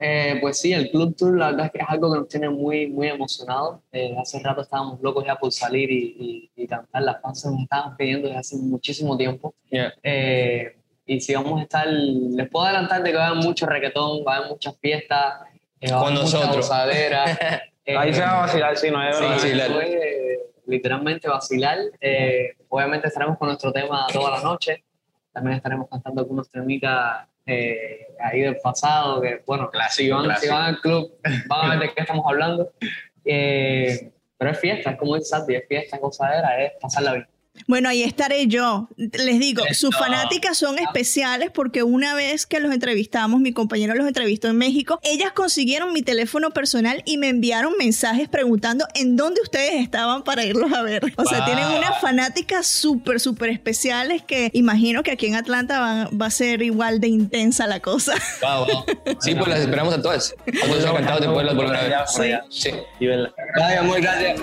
Eh, 0.00 0.38
pues 0.40 0.60
sí, 0.60 0.72
el 0.72 0.90
Club 0.90 1.16
Tour 1.16 1.36
la 1.36 1.50
verdad 1.50 1.66
es 1.66 1.72
que 1.72 1.78
es 1.78 1.88
algo 1.88 2.12
que 2.12 2.18
nos 2.20 2.28
tiene 2.28 2.48
muy, 2.48 2.86
muy 2.86 3.08
emocionados. 3.08 3.80
Eh, 3.92 4.14
hace 4.20 4.38
rato 4.40 4.62
estábamos 4.62 5.00
locos 5.00 5.24
ya 5.26 5.36
por 5.36 5.50
salir 5.52 5.90
y, 5.90 6.50
y, 6.56 6.62
y 6.62 6.66
cantar. 6.66 7.02
Las 7.02 7.20
fans 7.20 7.44
nos 7.46 7.60
estaban 7.62 7.96
pidiendo 7.96 8.28
desde 8.28 8.38
hace 8.40 8.56
muchísimo 8.56 9.16
tiempo. 9.16 9.54
Yeah. 9.70 9.92
Eh, 10.02 10.76
y 11.04 11.20
si 11.20 11.34
vamos 11.34 11.58
a 11.58 11.62
estar, 11.62 11.86
les 11.88 12.48
puedo 12.50 12.66
adelantar 12.66 13.02
de 13.02 13.10
que 13.10 13.16
va 13.16 13.24
a 13.24 13.28
haber 13.30 13.42
mucho 13.42 13.66
reggaetón, 13.66 14.22
va 14.26 14.34
a 14.34 14.36
haber 14.36 14.50
muchas 14.50 14.76
fiestas, 14.78 15.34
eh, 15.80 15.90
va 15.90 15.98
a 15.98 16.02
Con 16.02 16.12
haber 16.12 16.24
mucha 16.24 16.52
gozadera. 16.52 17.24
Eh, 17.88 17.96
Ahí 17.96 18.12
se 18.12 18.20
va 18.20 18.36
a 18.36 18.40
vacilar, 18.40 18.76
sí, 18.76 18.90
no 18.90 19.02
es 19.02 19.16
Sí, 19.40 19.50
literalmente 20.66 21.26
vacilar. 21.26 21.78
Eh, 21.98 22.50
obviamente 22.68 23.08
estaremos 23.08 23.38
con 23.38 23.48
nuestro 23.48 23.72
tema 23.72 24.06
toda 24.12 24.32
la 24.32 24.42
noche. 24.42 24.84
También 25.32 25.56
estaremos 25.56 25.88
cantando 25.88 26.20
algunos 26.20 26.50
temitas 26.50 27.26
eh, 27.48 28.06
ahí 28.20 28.40
del 28.40 28.58
pasado, 28.58 29.20
que 29.20 29.42
bueno, 29.46 29.70
Clásico, 29.70 30.20
si, 30.20 30.26
van, 30.26 30.36
si 30.38 30.48
van 30.48 30.62
al 30.64 30.80
club 30.80 31.12
van 31.48 31.66
a 31.66 31.74
ver 31.74 31.88
de 31.88 31.94
qué 31.94 32.02
estamos 32.02 32.24
hablando. 32.26 32.72
Eh, 33.24 34.10
pero 34.36 34.50
es 34.52 34.60
fiesta, 34.60 34.90
es 34.90 34.98
como 34.98 35.16
dice 35.16 35.30
Santi, 35.30 35.54
es 35.54 35.66
fiesta, 35.66 35.96
es 35.96 36.02
gozadera, 36.02 36.62
es 36.62 36.72
pasarla 36.80 37.12
bien. 37.14 37.28
Bueno, 37.66 37.88
ahí 37.88 38.02
estaré 38.02 38.46
yo. 38.46 38.88
Les 38.96 39.38
digo, 39.38 39.62
sus 39.72 39.96
fanáticas 39.96 40.56
son 40.58 40.78
especiales 40.78 41.50
porque 41.52 41.82
una 41.82 42.14
vez 42.14 42.46
que 42.46 42.60
los 42.60 42.72
entrevistamos, 42.72 43.40
mi 43.40 43.52
compañero 43.52 43.94
los 43.94 44.06
entrevistó 44.06 44.48
en 44.48 44.56
México, 44.56 44.98
ellas 45.02 45.32
consiguieron 45.32 45.92
mi 45.92 46.02
teléfono 46.02 46.50
personal 46.50 47.02
y 47.04 47.18
me 47.18 47.28
enviaron 47.28 47.74
mensajes 47.78 48.28
preguntando 48.28 48.86
en 48.94 49.16
dónde 49.16 49.40
ustedes 49.42 49.82
estaban 49.82 50.22
para 50.24 50.44
irlos 50.44 50.72
a 50.72 50.82
ver. 50.82 51.02
O 51.16 51.24
sea, 51.24 51.38
Wow. 51.38 51.46
tienen 51.46 51.64
unas 51.66 52.00
fanáticas 52.00 52.66
súper, 52.66 53.20
súper 53.20 53.50
especiales 53.50 54.22
que 54.22 54.50
imagino 54.54 55.02
que 55.02 55.12
aquí 55.12 55.26
en 55.26 55.34
Atlanta 55.34 55.80
van- 55.80 56.08
va 56.20 56.26
a 56.26 56.30
ser 56.30 56.62
igual 56.62 57.00
de 57.00 57.08
intensa 57.08 57.66
la 57.66 57.80
cosa. 57.80 58.14
Wow, 58.42 58.66
wow. 58.66 58.84
Sí, 59.20 59.34
pues 59.34 59.48
las 59.48 59.60
esperamos 59.60 59.94
a 59.94 60.02
todas. 60.02 60.34
A 60.62 60.66
todos 60.66 60.84
encantados 60.84 61.20
de 61.20 61.26
poderlas 61.28 61.54
volver 61.54 61.76
a 61.76 61.82
ver. 61.82 61.94
Sí. 62.08 62.22
Sí. 62.50 62.70
Y 63.00 63.06
verla. 63.06 63.32
Gracias, 63.54 63.84
muy 63.84 64.00
gracias. 64.00 64.40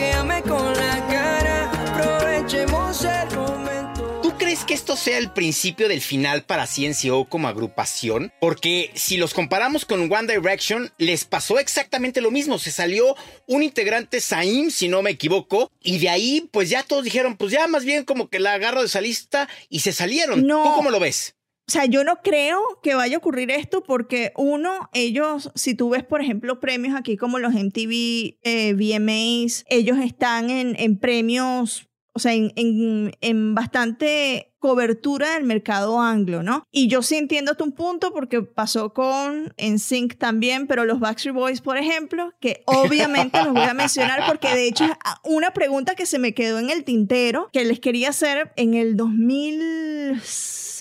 Que 0.00 0.12
ame 0.12 0.42
con 0.42 0.72
la 0.72 1.06
cara. 1.08 1.70
Aprovechemos 1.70 3.04
el 3.04 3.36
momento. 3.36 4.20
¿Tú 4.22 4.32
crees 4.38 4.64
que 4.64 4.72
esto 4.72 4.96
sea 4.96 5.18
el 5.18 5.30
principio 5.30 5.88
del 5.88 6.00
final 6.00 6.44
para 6.44 6.66
CNCO 6.66 7.26
como 7.28 7.48
agrupación? 7.48 8.32
Porque 8.40 8.92
si 8.94 9.18
los 9.18 9.34
comparamos 9.34 9.84
con 9.84 10.10
One 10.10 10.32
Direction, 10.32 10.90
les 10.96 11.26
pasó 11.26 11.58
exactamente 11.58 12.22
lo 12.22 12.30
mismo. 12.30 12.58
Se 12.58 12.70
salió 12.70 13.14
un 13.46 13.62
integrante, 13.62 14.20
Saim, 14.20 14.70
si 14.70 14.88
no 14.88 15.02
me 15.02 15.10
equivoco, 15.10 15.70
y 15.82 15.98
de 15.98 16.08
ahí, 16.08 16.48
pues 16.50 16.70
ya 16.70 16.82
todos 16.82 17.04
dijeron, 17.04 17.36
pues 17.36 17.52
ya 17.52 17.66
más 17.66 17.84
bien 17.84 18.04
como 18.04 18.30
que 18.30 18.40
la 18.40 18.54
agarro 18.54 18.80
de 18.80 18.86
esa 18.86 19.02
lista 19.02 19.48
y 19.68 19.80
se 19.80 19.92
salieron. 19.92 20.46
No. 20.46 20.62
¿Tú 20.62 20.72
cómo 20.76 20.90
lo 20.90 20.98
ves? 20.98 21.34
O 21.70 21.72
sea, 21.72 21.84
yo 21.84 22.02
no 22.02 22.16
creo 22.20 22.60
que 22.82 22.96
vaya 22.96 23.14
a 23.14 23.18
ocurrir 23.18 23.52
esto 23.52 23.84
porque 23.84 24.32
uno, 24.34 24.90
ellos, 24.92 25.52
si 25.54 25.76
tú 25.76 25.90
ves, 25.90 26.02
por 26.02 26.20
ejemplo, 26.20 26.58
premios 26.58 26.96
aquí 26.96 27.16
como 27.16 27.38
los 27.38 27.54
MTV 27.54 28.38
eh, 28.42 28.74
VMAs, 28.74 29.66
ellos 29.68 29.98
están 29.98 30.50
en, 30.50 30.74
en 30.80 30.98
premios, 30.98 31.86
o 32.12 32.18
sea, 32.18 32.34
en, 32.34 32.52
en, 32.56 33.12
en 33.20 33.54
bastante 33.54 34.52
cobertura 34.58 35.34
del 35.34 35.44
mercado 35.44 36.00
anglo, 36.00 36.42
¿no? 36.42 36.66
Y 36.72 36.88
yo 36.88 37.02
sí 37.02 37.14
entiendo 37.14 37.52
hasta 37.52 37.62
un 37.62 37.70
punto 37.70 38.12
porque 38.12 38.42
pasó 38.42 38.92
con 38.92 39.54
NSYNC 39.56 40.18
también, 40.18 40.66
pero 40.66 40.84
los 40.84 40.98
Backstreet 40.98 41.36
Boys, 41.36 41.60
por 41.60 41.78
ejemplo, 41.78 42.32
que 42.40 42.64
obviamente 42.66 43.44
los 43.44 43.54
voy 43.54 43.62
a 43.62 43.74
mencionar 43.74 44.24
porque 44.26 44.52
de 44.52 44.66
hecho 44.66 44.86
una 45.22 45.52
pregunta 45.52 45.94
que 45.94 46.04
se 46.04 46.18
me 46.18 46.34
quedó 46.34 46.58
en 46.58 46.70
el 46.70 46.82
tintero 46.82 47.48
que 47.52 47.64
les 47.64 47.78
quería 47.78 48.08
hacer 48.08 48.52
en 48.56 48.74
el 48.74 48.96
2000 48.96 50.20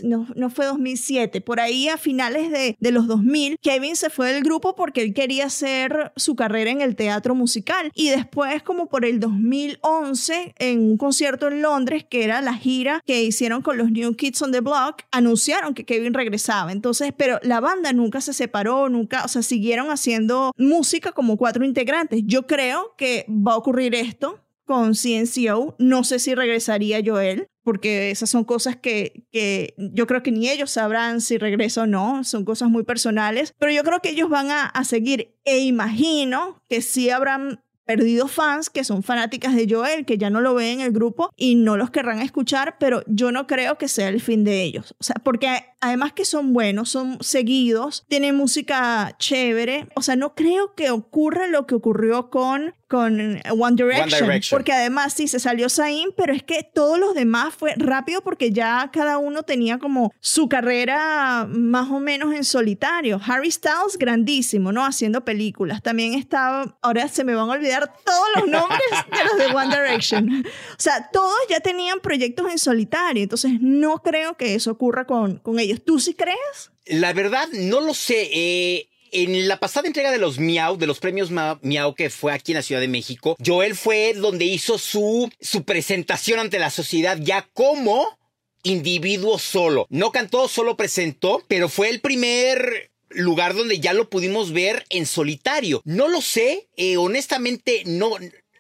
no, 0.03 0.27
no 0.35 0.49
fue 0.49 0.65
2007, 0.65 1.41
por 1.41 1.59
ahí 1.59 1.89
a 1.89 1.97
finales 1.97 2.51
de, 2.51 2.75
de 2.79 2.91
los 2.91 3.07
2000, 3.07 3.57
Kevin 3.61 3.95
se 3.95 4.09
fue 4.09 4.33
del 4.33 4.43
grupo 4.43 4.75
porque 4.75 5.01
él 5.01 5.13
quería 5.13 5.45
hacer 5.45 6.11
su 6.15 6.35
carrera 6.35 6.71
en 6.71 6.81
el 6.81 6.95
teatro 6.95 7.35
musical. 7.35 7.91
Y 7.95 8.09
después, 8.09 8.63
como 8.63 8.87
por 8.87 9.05
el 9.05 9.19
2011, 9.19 10.55
en 10.57 10.79
un 10.79 10.97
concierto 10.97 11.47
en 11.47 11.61
Londres, 11.61 12.05
que 12.09 12.23
era 12.23 12.41
la 12.41 12.53
gira 12.53 13.01
que 13.05 13.23
hicieron 13.23 13.61
con 13.61 13.77
los 13.77 13.91
New 13.91 14.15
Kids 14.15 14.41
on 14.41 14.51
the 14.51 14.61
Block, 14.61 15.03
anunciaron 15.11 15.73
que 15.73 15.85
Kevin 15.85 16.13
regresaba. 16.13 16.71
Entonces, 16.71 17.13
pero 17.15 17.39
la 17.43 17.59
banda 17.59 17.93
nunca 17.93 18.21
se 18.21 18.33
separó, 18.33 18.89
nunca, 18.89 19.23
o 19.25 19.27
sea, 19.27 19.41
siguieron 19.41 19.89
haciendo 19.91 20.51
música 20.57 21.11
como 21.11 21.37
cuatro 21.37 21.65
integrantes. 21.65 22.21
Yo 22.25 22.47
creo 22.47 22.93
que 22.97 23.25
va 23.29 23.53
a 23.53 23.57
ocurrir 23.57 23.95
esto 23.95 24.39
con 24.65 24.93
CNCO. 24.93 25.75
No 25.79 26.03
sé 26.03 26.19
si 26.19 26.35
regresaría 26.35 27.01
Joel, 27.03 27.47
porque 27.69 28.09
esas 28.09 28.31
son 28.31 28.45
cosas 28.45 28.77
que, 28.77 29.27
que 29.31 29.75
yo 29.77 30.07
creo 30.07 30.23
que 30.23 30.31
ni 30.31 30.49
ellos 30.49 30.71
sabrán 30.71 31.21
si 31.21 31.37
regresa 31.37 31.83
o 31.83 31.85
no, 31.85 32.23
son 32.23 32.43
cosas 32.43 32.67
muy 32.67 32.81
personales, 32.81 33.53
pero 33.59 33.71
yo 33.71 33.83
creo 33.83 33.99
que 33.99 34.09
ellos 34.09 34.27
van 34.27 34.49
a, 34.49 34.65
a 34.65 34.83
seguir 34.83 35.35
e 35.45 35.59
imagino 35.59 36.63
que 36.67 36.81
sí 36.81 37.11
habrán 37.11 37.61
perdido 37.85 38.27
fans 38.27 38.71
que 38.71 38.83
son 38.83 39.03
fanáticas 39.03 39.55
de 39.55 39.67
Joel, 39.69 40.03
que 40.03 40.17
ya 40.17 40.31
no 40.31 40.41
lo 40.41 40.55
ven 40.55 40.79
en 40.79 40.81
el 40.81 40.91
grupo 40.91 41.29
y 41.35 41.53
no 41.53 41.77
los 41.77 41.91
querrán 41.91 42.21
escuchar, 42.21 42.77
pero 42.79 43.03
yo 43.05 43.31
no 43.31 43.45
creo 43.45 43.77
que 43.77 43.87
sea 43.87 44.09
el 44.09 44.19
fin 44.19 44.43
de 44.43 44.63
ellos. 44.63 44.95
O 44.99 45.03
sea, 45.03 45.17
porque 45.23 45.47
además 45.79 46.13
que 46.13 46.25
son 46.25 46.53
buenos, 46.53 46.89
son 46.89 47.19
seguidos, 47.21 48.03
tienen 48.07 48.35
música 48.35 49.15
chévere, 49.19 49.89
o 49.95 50.01
sea, 50.01 50.15
no 50.15 50.33
creo 50.33 50.73
que 50.73 50.89
ocurra 50.89 51.45
lo 51.45 51.67
que 51.67 51.75
ocurrió 51.75 52.31
con 52.31 52.73
con 52.89 53.39
One 53.51 53.75
Direction, 53.75 54.25
Direction. 54.25 54.57
porque 54.57 54.73
además 54.73 55.13
sí 55.13 55.27
se 55.27 55.39
salió 55.39 55.69
Zayn, 55.69 56.11
pero 56.17 56.33
es 56.33 56.41
que 56.41 56.63
todos 56.63 56.97
los 56.99 57.13
demás 57.13 57.53
fue 57.53 57.73
rápido 57.77 58.21
porque 58.21 58.51
ya 58.51 58.89
cada 58.91 59.19
uno 59.19 59.43
tenía 59.43 59.77
como 59.77 60.11
su 60.19 60.49
carrera 60.49 61.47
más 61.47 61.89
o 61.91 61.99
menos 61.99 62.33
en 62.33 62.43
solitario. 62.43 63.21
Harry 63.23 63.51
Styles 63.51 63.97
grandísimo, 63.97 64.71
¿no? 64.71 64.83
Haciendo 64.83 65.23
películas. 65.23 65.83
También 65.83 66.15
estaba, 66.15 66.79
ahora 66.81 67.07
se 67.07 67.23
me 67.23 67.35
van 67.35 67.49
a 67.49 67.53
olvidar 67.53 67.93
todos 68.03 68.27
los 68.35 68.47
nombres 68.47 68.81
de 69.11 69.23
los 69.23 69.37
de 69.37 69.55
One 69.55 69.75
Direction. 69.75 70.45
O 70.45 70.81
sea, 70.81 71.09
todos 71.11 71.37
ya 71.47 71.59
tenían 71.59 71.99
proyectos 71.99 72.51
en 72.51 72.57
solitario, 72.57 73.21
entonces 73.21 73.51
no 73.61 74.01
creo 74.01 74.35
que 74.35 74.55
eso 74.55 74.71
ocurra 74.71 75.05
con, 75.05 75.37
con 75.37 75.59
ellos. 75.59 75.83
¿Tú 75.85 75.99
sí 75.99 76.15
crees? 76.15 76.71
La 76.85 77.13
verdad, 77.13 77.47
no 77.51 77.81
lo 77.81 77.93
sé. 77.93 78.29
Eh, 78.33 78.88
en 79.11 79.47
la 79.47 79.59
pasada 79.59 79.87
entrega 79.87 80.11
de 80.11 80.17
los 80.17 80.39
Miau, 80.39 80.77
de 80.77 80.87
los 80.87 80.99
premios 80.99 81.29
Miau 81.31 81.95
que 81.95 82.09
fue 82.09 82.31
aquí 82.33 82.51
en 82.51 82.57
la 82.57 82.61
Ciudad 82.63 82.81
de 82.81 82.87
México, 82.87 83.35
Joel 83.45 83.75
fue 83.75 84.13
donde 84.15 84.45
hizo 84.45 84.77
su, 84.77 85.29
su 85.39 85.63
presentación 85.63 86.39
ante 86.39 86.59
la 86.59 86.69
sociedad 86.69 87.17
ya 87.19 87.47
como 87.53 88.17
individuo 88.63 89.39
solo. 89.39 89.87
No 89.89 90.11
cantó, 90.11 90.47
solo 90.47 90.75
presentó, 90.77 91.43
pero 91.47 91.69
fue 91.69 91.89
el 91.89 92.01
primer 92.01 92.91
lugar 93.09 93.55
donde 93.55 93.79
ya 93.79 93.93
lo 93.93 94.09
pudimos 94.09 94.51
ver 94.51 94.85
en 94.89 95.05
solitario. 95.05 95.81
No 95.85 96.07
lo 96.07 96.21
sé, 96.21 96.67
eh, 96.75 96.97
honestamente 96.97 97.83
no. 97.85 98.11